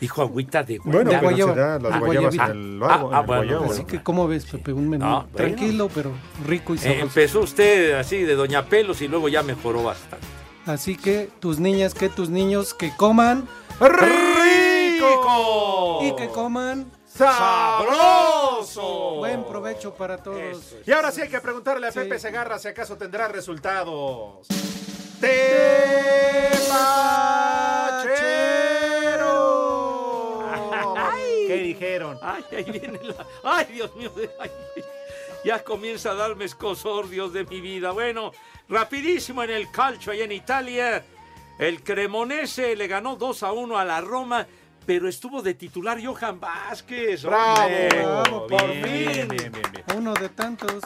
[0.00, 1.54] Dijo agüita de Bueno, De pero guayaba.
[1.54, 4.44] se da las Ah, guayabas en el, árbol, Ah, bueno, guayabo, Así que, ¿cómo ves,
[4.46, 4.72] Pepe?
[4.72, 5.28] Un menú No, bueno.
[5.36, 6.12] tranquilo, pero
[6.46, 7.02] rico y Eh, sabroso.
[7.02, 10.24] empezó usted así de Doña Pelos y luego ya mejoró bastante.
[10.66, 13.48] Así que tus niñas, que tus niños, que coman
[13.80, 15.98] ¡Rico!
[16.02, 19.16] y que coman ¡Sabroso!
[19.16, 20.76] buen provecho para todos.
[20.86, 21.98] Y ahora sí hay que preguntarle a Sí.
[22.00, 24.46] Pepe Segarra si acaso tendrá resultados.
[25.20, 27.27] ¡Tepachero!
[32.34, 33.26] Ay, ahí viene la...
[33.42, 34.12] Ay, Dios mío.
[34.38, 34.50] ay,
[35.44, 37.92] ya comienza a darme escosor, Dios de mi vida.
[37.92, 38.32] Bueno,
[38.68, 41.04] rapidísimo en el calcio ahí en Italia.
[41.58, 44.46] El Cremonese le ganó 2 a 1 a la Roma,
[44.88, 47.22] pero estuvo de titular Johan Vázquez.
[47.24, 47.60] ¡Bravo!
[47.60, 47.88] hombre.
[47.90, 49.04] Bravo, por Bien, fin.
[49.04, 49.84] bien, bien, bien, bien.
[49.98, 50.82] Uno de tantos.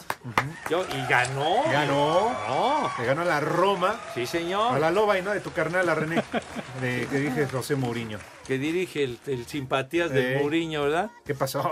[0.68, 1.62] Yo- y ganó.
[1.70, 2.32] Ganó.
[2.48, 4.00] No, Le ganó a la Roma.
[4.12, 4.74] sí, señor.
[4.74, 6.16] A la loba y no de tu carnal, a René.
[6.80, 8.18] De, que dije José Mourinho.
[8.44, 10.38] Que dirige el, el simpatías del Eh.
[10.40, 11.10] Mourinho, ¿verdad?
[11.24, 11.62] ¿Qué pasó?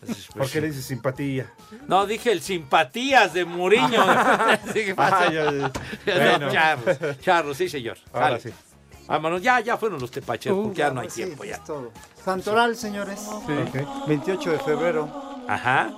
[0.00, 1.52] Pues ¿Por qué le dices simpatía?
[1.88, 4.02] No, dije el simpatías de Mourinho.
[4.72, 4.94] Sí, ¿Qué?
[4.96, 5.50] Ah, ya.
[5.50, 5.70] No,
[6.06, 6.50] Bueno.
[6.50, 7.98] charros, charros, sí, señor.
[8.14, 8.48] Ahora sí.
[9.06, 11.56] Vámonos, ya, ya fueron los tepacheros, Uh, porque ya no hay Sí, tiempo ya.
[11.56, 11.92] es todo.
[12.24, 13.26] Santoral, señores.
[13.28, 14.06] Ok.
[14.08, 15.08] 28 de febrero.
[15.48, 15.92] Ajá.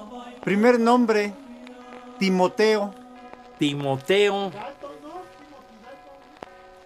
[0.45, 1.33] Primer nombre,
[2.19, 2.95] Timoteo.
[3.59, 4.53] Timoteo.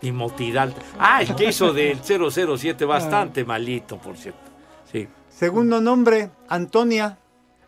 [0.00, 0.74] Timotidal.
[0.98, 4.40] Ah, el que hizo del 007, bastante malito, por cierto.
[4.90, 5.08] Sí.
[5.28, 7.18] Segundo nombre, Antonia.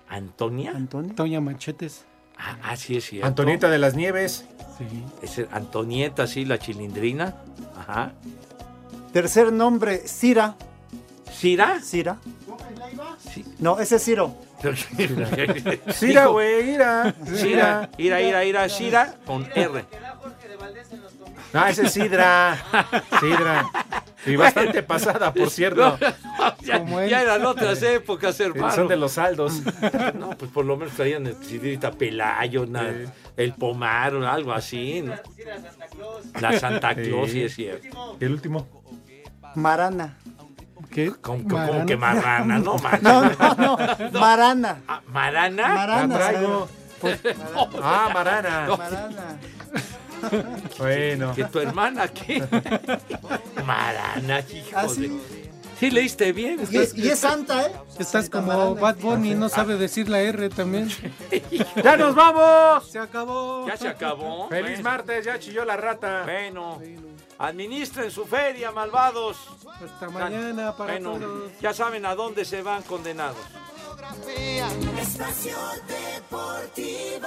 [0.08, 0.72] ¿Antonia?
[0.74, 1.14] Antonia.
[1.14, 2.04] Toña Machetes.
[2.38, 3.26] Ah, ah, sí, es cierto.
[3.26, 4.44] Antonieta de las Nieves.
[4.78, 5.04] Sí.
[5.22, 7.34] Es Antonieta, sí, la chilindrina.
[7.78, 8.12] Ajá.
[9.12, 10.56] Tercer nombre, Cira.
[11.32, 11.80] ¿Cira?
[11.80, 12.18] Cira.
[13.32, 13.44] Sí.
[13.58, 14.34] No, ese es Ciro.
[15.92, 17.14] Cira, güey, ira.
[17.34, 19.84] Cira, ira, ira, ira, Cira con R.
[21.52, 22.56] Ah, ese es Sidra.
[23.20, 23.70] Sidra.
[24.26, 25.98] Y bastante pasada, por cierto.
[26.62, 27.10] ya, Como él.
[27.10, 28.74] ya eran otras épocas, hermano.
[28.74, 29.60] Son de los saldos.
[30.14, 32.92] No, pues por lo menos traían el Sidrita Pelayo, na-
[33.36, 35.02] el Pomaro, algo así.
[35.02, 35.14] ¿no?
[36.40, 37.42] La Santa Claus, sí, Sí.
[37.44, 38.16] es cierto.
[38.20, 38.66] ¿Y el último?
[39.54, 40.16] Marana.
[40.90, 41.12] ¿Qué?
[41.20, 41.86] ¿Cómo, cómo Marana.
[41.86, 42.58] que marrana?
[42.64, 42.76] No.
[43.02, 44.20] No, no, no.
[44.20, 44.78] Marana.
[44.86, 45.62] Ah, ¿Marana?
[45.68, 46.16] La Marana.
[46.18, 46.68] traigo.
[47.82, 48.66] Ah, Marana.
[48.76, 49.38] Marana.
[50.78, 51.34] Bueno.
[51.34, 52.42] ¿Que tu hermana qué?
[53.66, 54.88] Marana, hijo Ah, de...
[54.94, 55.20] sí.
[55.78, 56.60] Sí, leíste bien.
[56.70, 57.72] Y es, y es santa, ¿eh?
[57.98, 58.80] Estás Santa como Marana.
[58.80, 60.88] Bad Bunny, no sabe decir la R también.
[61.82, 62.88] ¡Ya nos vamos!
[62.90, 63.66] Se acabó.
[63.66, 64.48] Ya se acabó.
[64.48, 66.22] Feliz Bueno, martes, ya chilló la rata.
[66.22, 66.80] Bueno,
[67.38, 69.36] Administren su feria, malvados.
[69.84, 71.52] Hasta mañana para Bueno, todos.
[71.60, 73.36] ya saben a dónde se van condenados.
[75.00, 75.56] Espacio
[75.88, 77.26] Deportivo.